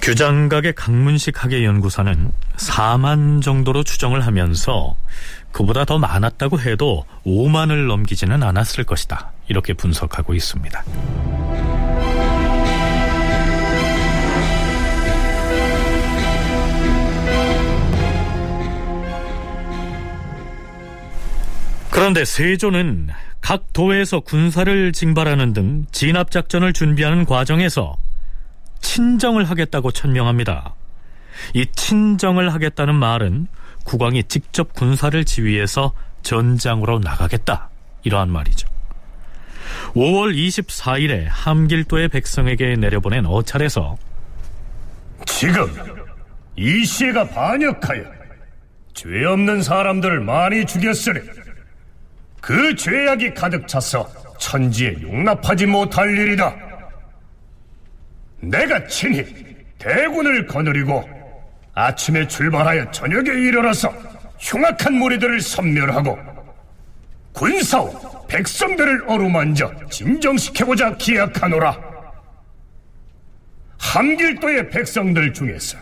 규장각의 0.00 0.74
강문식 0.74 1.42
학예 1.44 1.64
연구사는 1.64 2.32
4만 2.56 3.40
정도로 3.42 3.84
추정을 3.84 4.26
하면서 4.26 4.96
그보다 5.52 5.84
더 5.84 5.98
많았다고 5.98 6.60
해도 6.60 7.04
5만을 7.26 7.86
넘기지는 7.86 8.42
않았을 8.42 8.84
것이다. 8.84 9.30
이렇게 9.48 9.74
분석하고 9.74 10.34
있습니다. 10.34 10.84
그런데 21.92 22.24
세조는 22.24 23.10
각 23.42 23.74
도에서 23.74 24.20
군사를 24.20 24.92
징발하는 24.92 25.52
등 25.52 25.84
진압작전을 25.92 26.72
준비하는 26.72 27.26
과정에서 27.26 27.98
친정을 28.80 29.44
하겠다고 29.44 29.90
천명합니다. 29.92 30.74
이 31.52 31.66
친정을 31.66 32.54
하겠다는 32.54 32.94
말은 32.94 33.46
국왕이 33.84 34.24
직접 34.24 34.72
군사를 34.72 35.22
지휘해서 35.22 35.92
전장으로 36.22 36.98
나가겠다. 37.00 37.68
이러한 38.04 38.30
말이죠. 38.30 38.66
5월 39.94 40.34
24일에 40.34 41.26
함길도의 41.28 42.08
백성에게 42.08 42.76
내려보낸 42.76 43.26
어찰에서 43.26 43.98
지금 45.26 45.70
이 46.56 46.86
시가 46.86 47.28
반역하여 47.28 48.04
죄 48.94 49.24
없는 49.26 49.62
사람들을 49.62 50.20
많이 50.20 50.64
죽였으니 50.64 51.20
그 52.42 52.74
죄악이 52.74 53.34
가득 53.34 53.68
차서 53.68 54.12
천지에 54.36 54.96
용납하지 55.00 55.64
못할 55.64 56.10
일이다. 56.10 56.54
내가 58.40 58.84
친히 58.88 59.24
대군을 59.78 60.48
거느리고 60.48 61.08
아침에 61.72 62.26
출발하여 62.26 62.90
저녁에 62.90 63.30
일어나서 63.30 63.88
흉악한 64.40 64.92
무리들을 64.94 65.40
섬멸하고 65.40 66.18
군사와 67.32 68.26
백성들을 68.26 69.04
어루만져 69.08 69.72
진정시켜보자 69.88 70.96
기약하노라. 70.96 71.78
함길도의 73.78 74.68
백성들 74.70 75.32
중에서 75.32 75.78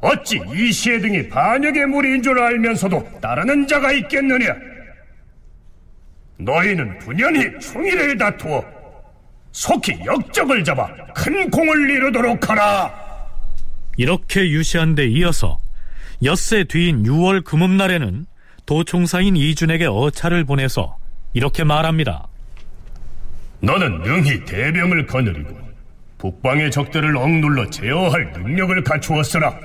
어찌 0.00 0.40
이시의 0.54 1.00
등이 1.00 1.28
반역의 1.28 1.86
무리인 1.86 2.22
줄 2.22 2.40
알면서도 2.40 3.18
따르는 3.20 3.66
자가 3.66 3.90
있겠느냐? 3.90 4.77
너희는 6.38 6.98
분연히 6.98 7.58
총의를 7.60 8.16
다투어 8.16 8.64
속히 9.52 9.98
역적을 10.04 10.62
잡아 10.64 10.88
큰 11.14 11.50
공을 11.50 11.90
이루도록 11.90 12.48
하라. 12.48 12.92
이렇게 13.96 14.48
유시한 14.48 14.94
데 14.94 15.06
이어서 15.06 15.58
엿새 16.22 16.64
뒤인 16.64 17.02
6월 17.02 17.42
금음날에는 17.44 18.26
도총사인 18.66 19.36
이준에게 19.36 19.86
어차를 19.86 20.44
보내서 20.44 20.96
이렇게 21.32 21.64
말합니다. 21.64 22.28
너는 23.60 24.02
능히 24.02 24.44
대병을 24.44 25.06
거느리고 25.06 25.58
북방의 26.18 26.70
적들을 26.70 27.16
억눌러 27.16 27.70
제어할 27.70 28.32
능력을 28.32 28.84
갖추었으나 28.84 29.58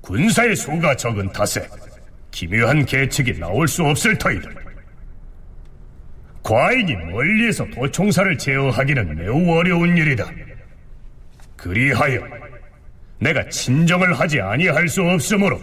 군사의 0.00 0.54
수가 0.54 0.94
적은 0.94 1.32
탓에 1.32 1.68
기묘한 2.30 2.84
계책이 2.84 3.40
나올 3.40 3.66
수 3.66 3.82
없을 3.82 4.16
터이다. 4.16 4.65
과인이 6.46 6.94
멀리에서 6.94 7.66
도총사를 7.74 8.38
제어하기는 8.38 9.16
매우 9.16 9.58
어려운 9.58 9.96
일이다. 9.96 10.30
그리하여 11.56 12.22
내가 13.18 13.48
친정을 13.48 14.14
하지 14.14 14.40
아니할 14.40 14.86
수 14.86 15.02
없으므로 15.02 15.60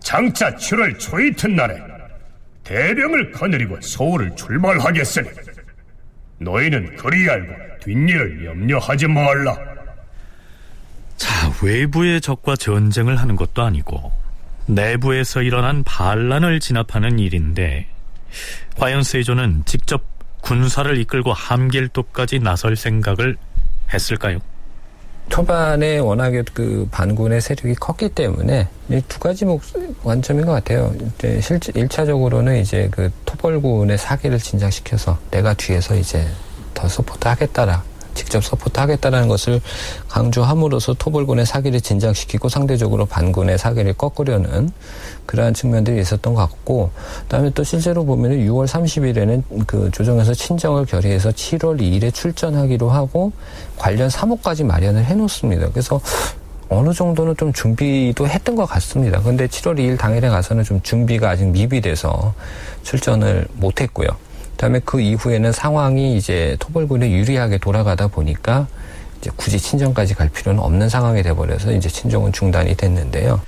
장차 0.00 0.50
7월 0.54 0.98
초이튿날에 0.98 1.76
대병을 2.64 3.30
거느리고 3.32 3.78
서울을 3.82 4.34
출발하겠으니 4.36 5.28
너희는 6.38 6.96
그리 6.96 7.28
알고 7.28 7.52
뒷일을 7.82 8.46
염려하지 8.46 9.06
말라. 9.08 9.54
자, 11.18 11.52
외부의 11.62 12.22
적과 12.22 12.56
전쟁을 12.56 13.16
하는 13.16 13.36
것도 13.36 13.62
아니고 13.62 14.12
내부에서 14.64 15.42
일어난 15.42 15.84
반란을 15.84 16.58
진압하는 16.58 17.18
일인데 17.18 17.97
과연 18.76 19.02
세조는 19.02 19.62
직접 19.66 20.02
군사를 20.40 20.96
이끌고 20.98 21.32
함길도까지 21.32 22.38
나설 22.38 22.76
생각을 22.76 23.36
했을까요? 23.92 24.38
초반에 25.28 25.98
워낙에 25.98 26.42
그 26.54 26.88
반군의 26.90 27.40
세력이 27.40 27.74
컸기 27.74 28.08
때문에 28.08 28.66
두 29.08 29.18
가지 29.18 29.44
목 29.44 29.62
관점인 30.02 30.46
것 30.46 30.52
같아요. 30.52 30.94
이제 31.18 31.38
실제 31.42 31.70
1차적으로는 31.72 32.62
이제 32.62 32.88
그 32.90 33.10
토벌군의 33.26 33.98
사기를 33.98 34.38
진작시켜서 34.38 35.18
내가 35.30 35.52
뒤에서 35.52 35.96
이제 35.96 36.26
더 36.72 36.88
support 36.88 37.28
하겠다라 37.28 37.84
직접 38.18 38.42
support하겠다는 38.42 39.28
것을 39.28 39.60
강조함으로써 40.08 40.94
토벌군의 40.94 41.46
사기를 41.46 41.80
진작시키고 41.80 42.48
상대적으로 42.48 43.06
반군의 43.06 43.58
사기를 43.58 43.92
꺾으려는 43.92 44.72
그러한 45.24 45.54
측면들이 45.54 46.00
있었던 46.00 46.34
것 46.34 46.40
같고 46.40 46.90
그다음에 47.22 47.50
또 47.50 47.62
실제로 47.62 48.04
보면은 48.04 48.38
6월 48.38 48.66
30일에는 48.66 49.66
그 49.68 49.90
조정에서 49.92 50.34
친정을 50.34 50.86
결의해서 50.86 51.30
7월 51.30 51.80
2일에 51.80 52.12
출전하기로 52.12 52.90
하고 52.90 53.30
관련 53.76 54.10
사무까지 54.10 54.64
마련을 54.64 55.04
해놓습니다. 55.04 55.68
그래서 55.70 56.00
어느 56.70 56.92
정도는 56.92 57.36
좀 57.36 57.52
준비도 57.52 58.26
했던 58.26 58.56
것 58.56 58.66
같습니다. 58.66 59.22
근데 59.22 59.46
7월 59.46 59.78
2일 59.78 59.96
당일에 59.96 60.28
가서는 60.28 60.64
좀 60.64 60.82
준비가 60.82 61.30
아직 61.30 61.46
미비돼서 61.46 62.34
출전을 62.82 63.46
못했고요. 63.54 64.08
그다음에 64.58 64.80
그 64.84 65.00
이후에는 65.00 65.52
상황이 65.52 66.16
이제 66.16 66.56
토벌군에 66.58 67.12
유리하게 67.12 67.58
돌아가다 67.58 68.08
보니까 68.08 68.66
이제 69.20 69.30
굳이 69.36 69.56
친정까지 69.56 70.14
갈 70.14 70.28
필요는 70.28 70.60
없는 70.60 70.88
상황이 70.88 71.22
돼버려서 71.22 71.72
이제 71.72 71.88
친정은 71.88 72.32
중단이 72.32 72.74
됐는데요. 72.76 73.40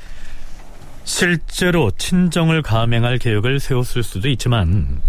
실제로 1.03 1.91
친정을 1.99 2.63
감행할 2.63 3.19
계획을 3.19 3.59
세웠을 3.59 4.05
수도 4.05 4.29
있지만 4.29 5.01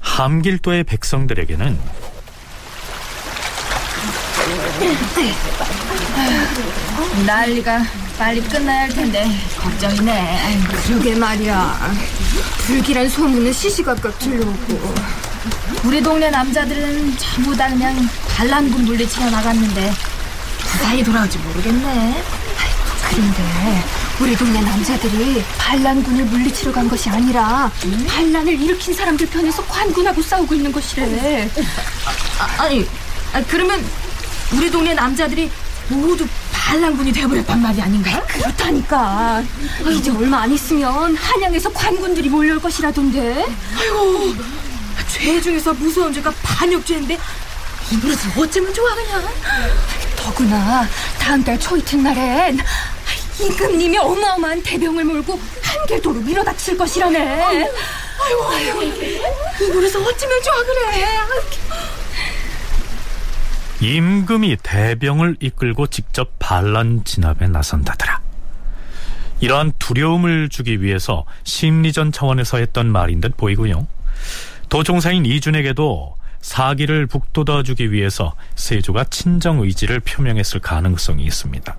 함길도의 0.00 0.84
백성들에게는 0.84 1.76
난리가 7.26 7.82
빨리 8.16 8.40
끝나야 8.42 8.82
할 8.82 8.88
텐데 8.90 9.26
걱정이네. 9.60 10.38
그러게 10.86 11.16
말이야. 11.16 11.78
불길한 12.66 13.08
소문은 13.08 13.52
시시각각 13.52 14.16
들려오고. 14.20 15.27
우리 15.84 16.02
동네 16.02 16.30
남자들은 16.30 17.16
전부 17.16 17.56
다 17.56 17.68
그냥 17.68 18.08
반란군 18.36 18.84
물리치러 18.84 19.30
나갔는데 19.30 19.92
무사히 20.72 21.02
돌아올지 21.02 21.38
모르겠네. 21.38 22.22
그런데 23.10 23.84
우리 24.20 24.36
동네 24.36 24.60
남자들이 24.60 25.42
반란군을 25.56 26.24
물리치러 26.26 26.72
간 26.72 26.88
것이 26.88 27.08
아니라 27.08 27.70
반란을 28.08 28.60
일으킨 28.60 28.92
사람들 28.94 29.28
편에서 29.28 29.64
관군하고 29.64 30.20
싸우고 30.20 30.54
있는 30.54 30.70
것이래. 30.72 31.48
아, 32.38 32.62
아니, 32.64 32.86
아, 33.32 33.42
그러면 33.48 33.84
우리 34.52 34.70
동네 34.70 34.92
남자들이 34.94 35.50
모두 35.88 36.26
반란군이 36.52 37.12
돼버렸단 37.12 37.62
말이 37.62 37.80
아닌가? 37.80 38.22
그렇다니까. 38.26 39.42
이제 39.90 40.10
얼마 40.10 40.42
안 40.42 40.52
있으면 40.52 41.16
한양에서 41.16 41.72
관군들이 41.72 42.28
몰려올 42.28 42.60
것이라던데. 42.60 43.46
아이고, 43.78 44.34
죄 45.18 45.40
중에서 45.40 45.74
무서운 45.74 46.12
죄가 46.12 46.32
반역죄인데 46.42 47.18
이 47.92 48.00
버릇을 48.00 48.30
어쩌면 48.38 48.72
좋아 48.72 48.94
그냥. 48.94 49.28
더구나 50.16 50.86
다음 51.18 51.42
달 51.42 51.58
초이튿 51.58 51.98
날엔 52.00 52.58
임금님이 53.40 53.98
어마어마한 53.98 54.62
대병을 54.62 55.04
몰고 55.04 55.40
한길도로 55.62 56.20
밀어닥칠 56.20 56.76
것이라네. 56.76 57.18
아이고, 58.20 58.44
아이고, 58.48 58.82
이 58.82 59.72
버릇을 59.72 60.02
어쩌면 60.02 60.42
좋아 60.42 60.56
그래. 60.64 61.18
임금이 63.80 64.56
대병을 64.62 65.36
이끌고 65.40 65.86
직접 65.86 66.32
반란 66.40 67.04
진압에 67.04 67.46
나선다더라. 67.46 68.20
이러한 69.40 69.72
두려움을 69.78 70.48
주기 70.48 70.82
위해서 70.82 71.24
심리전 71.44 72.10
차원에서 72.10 72.56
했던 72.58 72.90
말인 72.90 73.20
듯 73.20 73.36
보이고요. 73.36 73.86
도종사인 74.68 75.24
이준에게도 75.24 76.14
사기를 76.40 77.06
북돋아주기 77.06 77.90
위해서 77.92 78.34
세조가 78.54 79.04
친정 79.04 79.60
의지를 79.60 80.00
표명했을 80.00 80.60
가능성이 80.60 81.24
있습니다. 81.24 81.76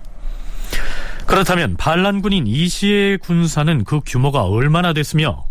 그렇다면 1.25 1.75
반란군인 1.77 2.47
이시의 2.47 3.19
군사는 3.19 3.83
그 3.83 3.99
규모가 4.05 4.43
얼마나 4.43 4.93
됐으며 4.93 5.45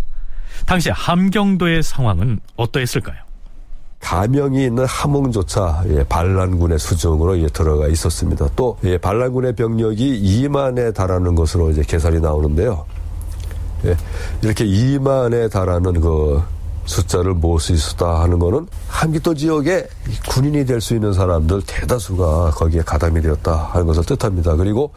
당시 0.67 0.91
함경도의 0.91 1.83
상황은 1.83 2.41
어떠했을까요? 2.57 3.17
가명이 4.01 4.65
있는 4.65 4.85
함흥조차 4.85 5.85
예, 5.89 6.05
반란군의 6.05 6.79
수중으로 6.79 7.39
예, 7.41 7.47
들어가 7.47 7.89
있었습니다. 7.89 8.49
또 8.55 8.79
예, 8.85 8.99
반란군의 8.99 9.55
병력이 9.55 10.21
2만에 10.23 10.95
달하는 10.95 11.35
것으로 11.35 11.71
이제 11.71 11.83
계산이 11.83 12.21
나오는데요. 12.21 12.85
예, 13.85 13.97
이렇게 14.43 14.65
2만에 14.65 15.51
달하는 15.51 16.01
그 16.01 16.43
숫자를 16.89 17.35
모을 17.35 17.61
수 17.61 17.73
있었다 17.73 18.23
하는 18.23 18.39
거는 18.39 18.67
함기도 18.89 19.35
지역에 19.35 19.87
군인이 20.29 20.65
될 20.65 20.81
수 20.81 20.95
있는 20.95 21.13
사람들 21.13 21.63
대다수가 21.67 22.53
거기에 22.53 22.81
가담이 22.83 23.21
되었다 23.21 23.71
하는 23.73 23.87
것을 23.87 24.05
뜻합니다. 24.05 24.57
그리고 24.57 24.93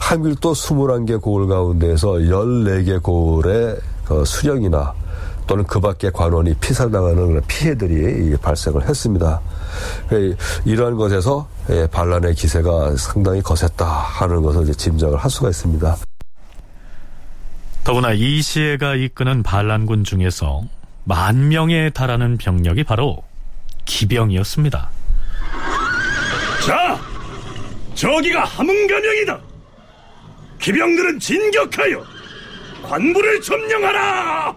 함길도 0.00 0.52
21개 0.52 1.20
고을 1.20 1.46
가운데에서 1.46 2.08
14개 2.08 3.02
고을의 3.02 3.76
그 4.04 4.24
수령이나 4.24 4.92
또는 5.46 5.64
그 5.64 5.80
밖의 5.80 6.12
관원이 6.12 6.54
피살당하는 6.54 7.40
피해들이 7.48 8.36
발생을 8.36 8.88
했습니다. 8.88 9.40
이러한 10.64 10.96
것에서 10.96 11.48
반란의 11.90 12.34
기세가 12.34 12.96
상당히 12.96 13.40
거셌다 13.40 13.86
하는 13.86 14.42
것을 14.42 14.72
짐작을 14.74 15.16
할 15.16 15.30
수가 15.30 15.48
있습니다. 15.48 15.96
더구나 17.82 18.12
이시에가 18.12 18.94
이끄는 18.96 19.42
반란군 19.42 20.04
중에서 20.04 20.62
만 21.04 21.48
명에 21.48 21.90
달하는 21.90 22.36
병력이 22.36 22.84
바로 22.84 23.22
기병이었습니다. 23.84 24.90
자, 26.66 27.00
저기가 27.94 28.44
함흥가명이다. 28.44 29.40
기병들은 30.60 31.18
진격하여 31.18 32.04
관부를 32.82 33.40
점령하라. 33.40 34.54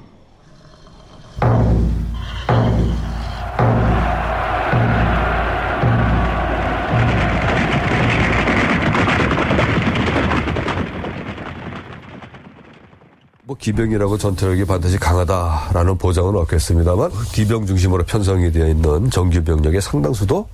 뭐 13.46 13.58
기병이라고 13.60 14.18
전투력이 14.18 14.64
반드시 14.64 14.98
강하다라는 14.98 15.98
보장은 15.98 16.34
없겠습니다만 16.38 17.12
기병 17.34 17.66
중심으로 17.66 18.06
편성이 18.06 18.50
되어 18.54 18.70
있는 18.70 19.10
정규 19.10 19.44
병력의 19.44 19.82
상당수도 19.82 20.48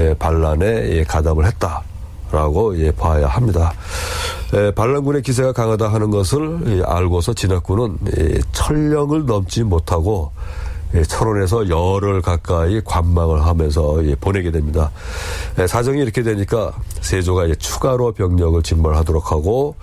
예, 0.00 0.12
반란에 0.18 1.04
가담을 1.04 1.46
했다라고 1.46 2.78
예, 2.80 2.90
봐야 2.90 3.28
합니다. 3.28 3.72
예, 4.52 4.70
반란군의 4.72 5.22
기세가 5.22 5.52
강하다 5.52 5.88
하는 5.88 6.10
것을 6.10 6.84
알고서 6.84 7.32
진학군은 7.32 7.96
천령을 8.52 9.24
넘지 9.24 9.62
못하고 9.62 10.30
철원에서 11.02 11.68
열흘 11.68 12.22
가까이 12.22 12.80
관망을 12.84 13.44
하면서 13.44 13.96
보내게 14.20 14.50
됩니다. 14.52 14.90
사정이 15.66 16.00
이렇게 16.00 16.22
되니까 16.22 16.72
세조가 17.00 17.54
추가로 17.58 18.12
병력을 18.12 18.62
징발하도록 18.62 19.32
하고 19.32 19.74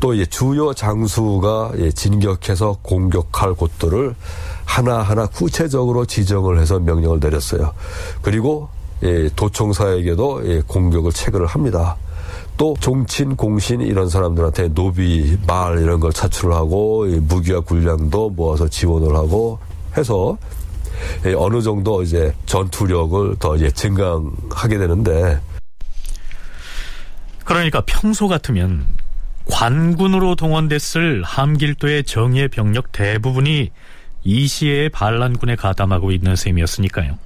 또 0.00 0.24
주요 0.26 0.74
장수가 0.74 1.72
진격해서 1.94 2.78
공격할 2.82 3.54
곳들을 3.54 4.14
하나하나 4.64 5.26
구체적으로 5.26 6.04
지정을 6.04 6.60
해서 6.60 6.78
명령을 6.78 7.20
내렸어요. 7.20 7.72
그리고 8.20 8.68
도청사에게도 9.36 10.42
공격을 10.66 11.12
체결을 11.12 11.46
합니다. 11.46 11.96
또 12.58 12.76
종친, 12.78 13.36
공신 13.36 13.80
이런 13.80 14.10
사람들한테 14.10 14.74
노비, 14.74 15.38
말 15.46 15.80
이런 15.80 15.98
걸 15.98 16.12
차출을 16.12 16.54
하고 16.54 17.06
무기와 17.06 17.60
군량도 17.60 18.30
모아서 18.30 18.68
지원을 18.68 19.16
하고 19.16 19.58
해서 19.96 20.38
어느 21.36 21.62
정도 21.62 22.02
이제 22.02 22.34
전투력을 22.46 23.36
더 23.38 23.58
예, 23.58 23.70
증강하게 23.70 24.78
되는데 24.78 25.40
그러니까 27.44 27.82
평소 27.86 28.28
같으면 28.28 28.86
관군으로 29.50 30.36
동원됐을 30.36 31.22
함길도의 31.24 32.04
정예 32.04 32.48
병력 32.48 32.92
대부분이 32.92 33.70
이 34.22 34.46
시에 34.46 34.88
반란군에 34.88 35.56
가담하고 35.56 36.12
있는 36.12 36.36
셈이었으니까요. 36.36 37.18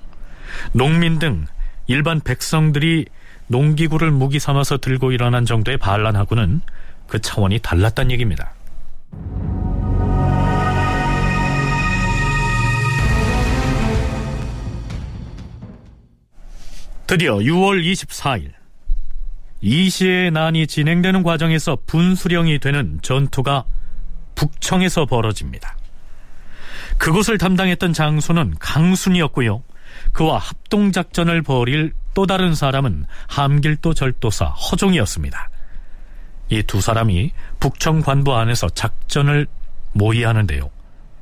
농민 0.72 1.18
등 1.18 1.46
일반 1.86 2.20
백성들이 2.20 3.06
농기구를 3.48 4.10
무기 4.10 4.38
삼아서 4.38 4.78
들고 4.78 5.12
일어난 5.12 5.44
정도의 5.44 5.76
반란하고는 5.76 6.62
그 7.06 7.20
차원이 7.20 7.58
달랐단 7.58 8.10
얘기입니다. 8.10 8.52
드디어 17.06 17.36
6월 17.36 17.82
24일 17.84 18.52
이시의 19.60 20.30
난이 20.30 20.66
진행되는 20.66 21.22
과정에서 21.22 21.78
분수령이 21.86 22.58
되는 22.58 22.98
전투가 23.02 23.64
북청에서 24.34 25.06
벌어집니다. 25.06 25.76
그곳을 26.98 27.38
담당했던 27.38 27.92
장수는 27.92 28.54
강순이었고요. 28.58 29.62
그와 30.12 30.38
합동작전을 30.38 31.42
벌일 31.42 31.92
또 32.14 32.26
다른 32.26 32.54
사람은 32.54 33.06
함길도 33.28 33.94
절도사 33.94 34.46
허종이었습니다. 34.46 35.50
이 36.50 36.62
두 36.62 36.80
사람이 36.80 37.32
북청 37.58 38.00
관부 38.00 38.34
안에서 38.36 38.68
작전을 38.68 39.46
모의하는데요. 39.92 40.70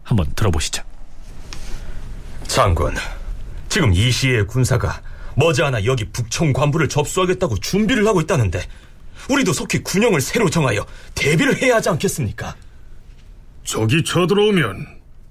한번 0.03 0.27
들어보시죠. 0.35 0.83
장군, 2.49 2.95
지금 3.69 3.93
이시의 3.95 4.47
군사가 4.47 5.01
머지않아 5.37 5.85
여기 5.85 6.05
북청 6.05 6.53
관부를 6.53 6.89
접수하겠다고 6.89 7.59
준비를 7.59 8.07
하고 8.07 8.21
있다는데 8.21 8.63
우리도 9.31 9.53
속히 9.53 9.79
군영을 9.79 10.21
새로 10.21 10.51
정하여 10.51 10.87
대비를 11.15 11.61
해야 11.63 11.77
하지 11.77 11.89
않겠습니까? 11.91 12.57
적이 13.65 14.03
쳐들어오면 14.05 14.87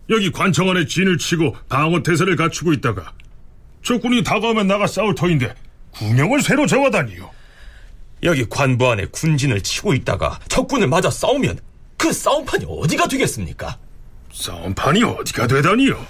여기 0.10 0.32
관청 0.32 0.70
안에 0.70 0.86
진을 0.86 1.18
치고 1.18 1.56
방어 1.70 2.02
태세를 2.04 2.36
갖추고 2.36 2.74
있다가 2.74 3.14
적군이 3.84 4.24
다가오면 4.24 4.68
나가 4.68 4.88
싸울 4.88 5.16
터인데 5.16 5.54
군영을 5.92 6.42
새로 6.42 6.66
정하다니요. 6.66 7.30
여기 8.24 8.46
관부 8.48 8.90
안에 8.90 9.06
군진을 9.12 9.62
치고 9.62 9.94
있다가 9.94 10.40
적군을 10.48 10.88
맞아 10.88 11.10
싸우면 11.10 11.60
그 11.98 12.14
싸움판이 12.14 12.66
어디가 12.68 13.08
되겠습니까? 13.08 13.78
싸움판이 14.34 15.04
어디가 15.04 15.48
되다니요? 15.48 16.06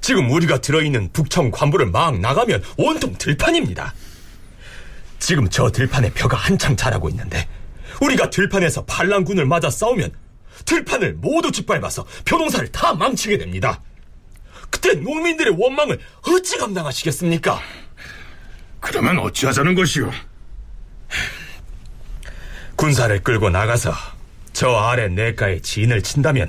지금 0.00 0.30
우리가 0.30 0.60
들어있는 0.60 1.12
북청 1.12 1.50
관부를 1.50 1.86
막 1.86 2.18
나가면 2.18 2.62
온통 2.76 3.14
들판입니다. 3.18 3.94
지금 5.18 5.48
저 5.48 5.70
들판에 5.70 6.12
벼가 6.12 6.36
한창 6.36 6.76
자라고 6.76 7.08
있는데 7.10 7.48
우리가 8.00 8.30
들판에서 8.30 8.84
반란군을 8.84 9.46
맞아 9.46 9.70
싸우면 9.70 10.12
들판을 10.64 11.14
모두 11.14 11.50
짓밟아서 11.50 12.06
벼농사를 12.24 12.70
다 12.72 12.94
망치게 12.94 13.38
됩니다. 13.38 13.82
그때 14.70 14.94
농민들의 14.94 15.54
원망을 15.58 15.98
어찌 16.22 16.58
감당하시겠습니까? 16.58 17.60
그러면 18.80 19.18
어찌하자는 19.18 19.74
것이오? 19.74 20.10
군사를 22.76 23.22
끌고 23.22 23.50
나가서 23.50 23.92
저 24.52 24.70
아래 24.76 25.08
내가에 25.08 25.60
진을 25.60 26.02
친다면 26.02 26.48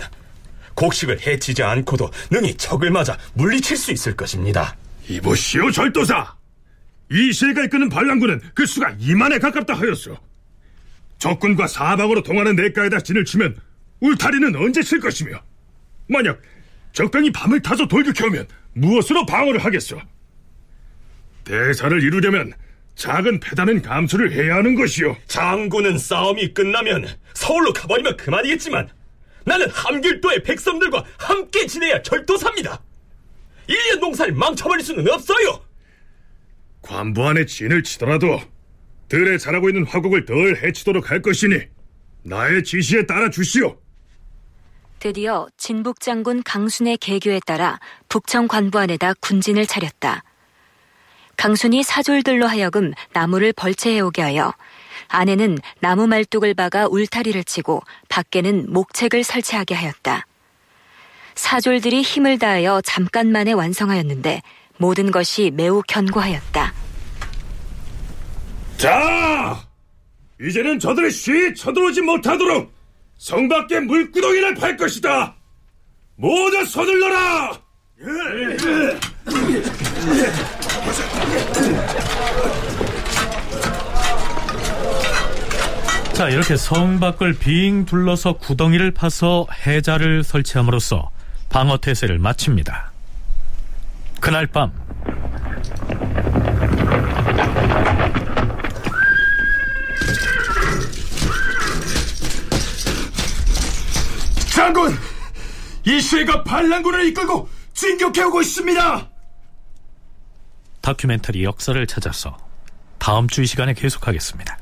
곡식을 0.78 1.26
해치지 1.26 1.64
않고도 1.64 2.10
능히 2.32 2.54
적을 2.56 2.92
맞아 2.92 3.18
물리칠 3.34 3.76
수 3.76 3.92
있을 3.92 4.16
것입니다. 4.16 4.78
이보시오 5.10 5.72
절도사! 5.72 6.36
이 7.12 7.34
세가 7.34 7.66
이끄는 7.66 7.90
반란군은 7.90 8.40
그 8.54 8.66
수가 8.66 8.94
2만에 9.00 9.42
가깝다 9.42 9.74
하였소. 9.74 10.18
적군과 11.18 11.68
사방으로 11.68 12.22
동하는 12.22 12.56
내가에다 12.56 13.00
진을 13.00 13.26
치면 13.26 13.58
울타리는 14.02 14.56
언제 14.56 14.84
칠 14.84 15.00
것이며 15.00 15.42
만약 16.08 16.40
적병이 16.94 17.32
밤을 17.32 17.62
타서 17.62 17.88
돌격해오면 17.88 18.48
무엇으로 18.74 19.26
방어를 19.26 19.64
하겠소? 19.64 20.00
대사를 21.44 22.04
이루려면 22.04 22.54
작은 22.96 23.40
패단은 23.40 23.82
감수를 23.82 24.32
해야 24.32 24.56
하는 24.56 24.76
것이오. 24.76 25.16
장군은 25.28 25.98
싸움이 25.98 26.54
끝나면 26.54 27.08
서울로 27.34 27.72
가버리면 27.74 28.18
그만이겠지만 28.18 28.90
나는 29.48 29.70
함길도의 29.70 30.44
백성들과 30.44 31.06
함께 31.18 31.66
지내야 31.66 32.02
절도삽니다. 32.02 32.82
일년 33.68 34.02
농사를 34.02 34.34
망쳐버릴 34.34 34.86
수는 34.86 35.10
없어요. 35.10 35.64
관부 36.82 37.26
안에 37.26 37.46
진을 37.46 37.82
치더라도 37.84 38.42
들에 39.08 39.38
자라고 39.38 39.70
있는 39.70 39.86
화곡을 39.86 40.26
덜 40.26 40.58
해치도록 40.58 41.12
할 41.12 41.22
것이니 41.22 41.62
나의 42.24 42.66
지시에 42.66 43.06
따라 43.06 43.30
주시오. 43.30 43.78
드디어 45.00 45.48
진북 45.56 46.02
장군 46.02 46.44
강순의 46.44 46.98
계교에 46.98 47.40
따라 47.46 47.80
북청 48.10 48.50
관부 48.50 48.80
안에다 48.80 49.14
군진을 49.22 49.66
차렸다. 49.66 50.24
강순이 51.38 51.84
사졸들로 51.84 52.48
하여금 52.48 52.92
나무를 53.14 53.54
벌채해 53.54 54.02
오게 54.02 54.22
하여 54.22 54.54
안에는 55.10 55.58
나무 55.80 56.08
말뚝을 56.08 56.54
박아 56.54 56.88
울타리를 56.88 57.44
치고 57.44 57.82
밖에는 58.10 58.72
목책을 58.72 59.24
설치하게 59.24 59.76
하였다. 59.76 60.26
사졸들이 61.36 62.02
힘을 62.02 62.40
다하여 62.40 62.82
잠깐 62.84 63.32
만에 63.32 63.52
완성하였는데 63.54 64.42
모든 64.78 65.12
것이 65.12 65.52
매우 65.54 65.82
견고하였다. 65.88 66.74
자, 68.78 69.68
이제는 70.40 70.80
저들이 70.80 71.10
쉬 71.12 71.54
쳐들어오지 71.56 72.02
못하도록 72.02 72.72
성 73.18 73.48
밖에 73.48 73.80
물구덩이를 73.80 74.56
팔 74.56 74.78
것이다. 74.78 75.36
모두 76.16 76.66
서둘러라. 76.66 77.60
자, 86.18 86.30
이렇게 86.30 86.58
성 86.58 87.00
밖을 87.00 87.34
빙 87.38 87.86
둘러서 87.86 88.34
구덩이를 88.34 88.90
파서 88.90 89.46
해자를 89.68 90.24
설치함으로써 90.24 91.12
방어 91.50 91.78
태세를 91.78 92.18
마칩니다. 92.18 92.92
그날 94.20 94.48
밤 94.48 94.72
장군! 104.54 104.98
이시가 105.86 106.44
반란군을 106.44 107.06
이끌고 107.08 107.48
진격해오고 107.74 108.42
있습니다! 108.42 109.10
다큐멘터리 110.82 111.44
역사를 111.44 111.86
찾아서 111.86 112.38
다음 112.98 113.28
주 113.28 113.44
이 113.44 113.46
시간에 113.46 113.74
계속하겠습니다. 113.74 114.58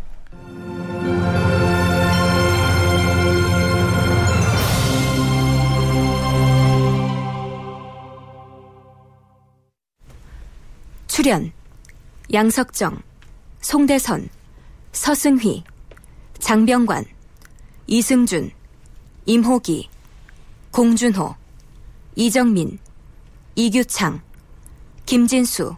출연 11.26 11.52
양석정, 12.32 13.02
송대선, 13.60 14.30
서승휘, 14.92 15.64
장병관, 16.38 17.04
이승준, 17.88 18.52
임호기, 19.26 19.90
공준호, 20.70 21.34
이정민, 22.16 22.78
이규창, 23.56 24.22
김진수, 25.08 25.76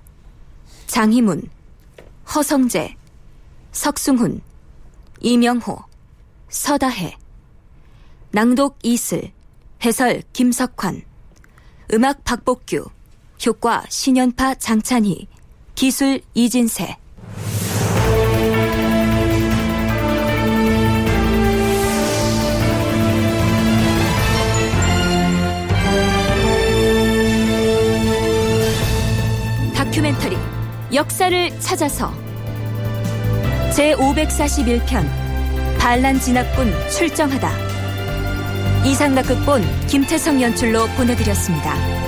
장희문, 0.87 1.49
허성재, 2.35 2.97
석승훈, 3.71 4.41
이명호, 5.21 5.79
서다해, 6.49 7.15
낭독 8.31 8.79
이슬, 8.83 9.31
해설 9.81 10.23
김석환, 10.33 11.03
음악 11.93 12.25
박복규, 12.25 12.89
효과 13.45 13.85
신연파 13.87 14.55
장찬희, 14.55 15.27
기술 15.77 16.21
이진세. 16.33 16.97
다큐멘터리 29.75 30.35
역사를 30.95 31.59
찾아서 31.59 32.11
제541편 33.69 35.07
반란 35.77 36.19
진압군 36.19 36.73
출정하다 36.89 37.51
이상락 38.83 39.27
극본 39.27 39.61
김태성 39.85 40.41
연출로 40.41 40.87
보내드렸습니다. 40.97 42.06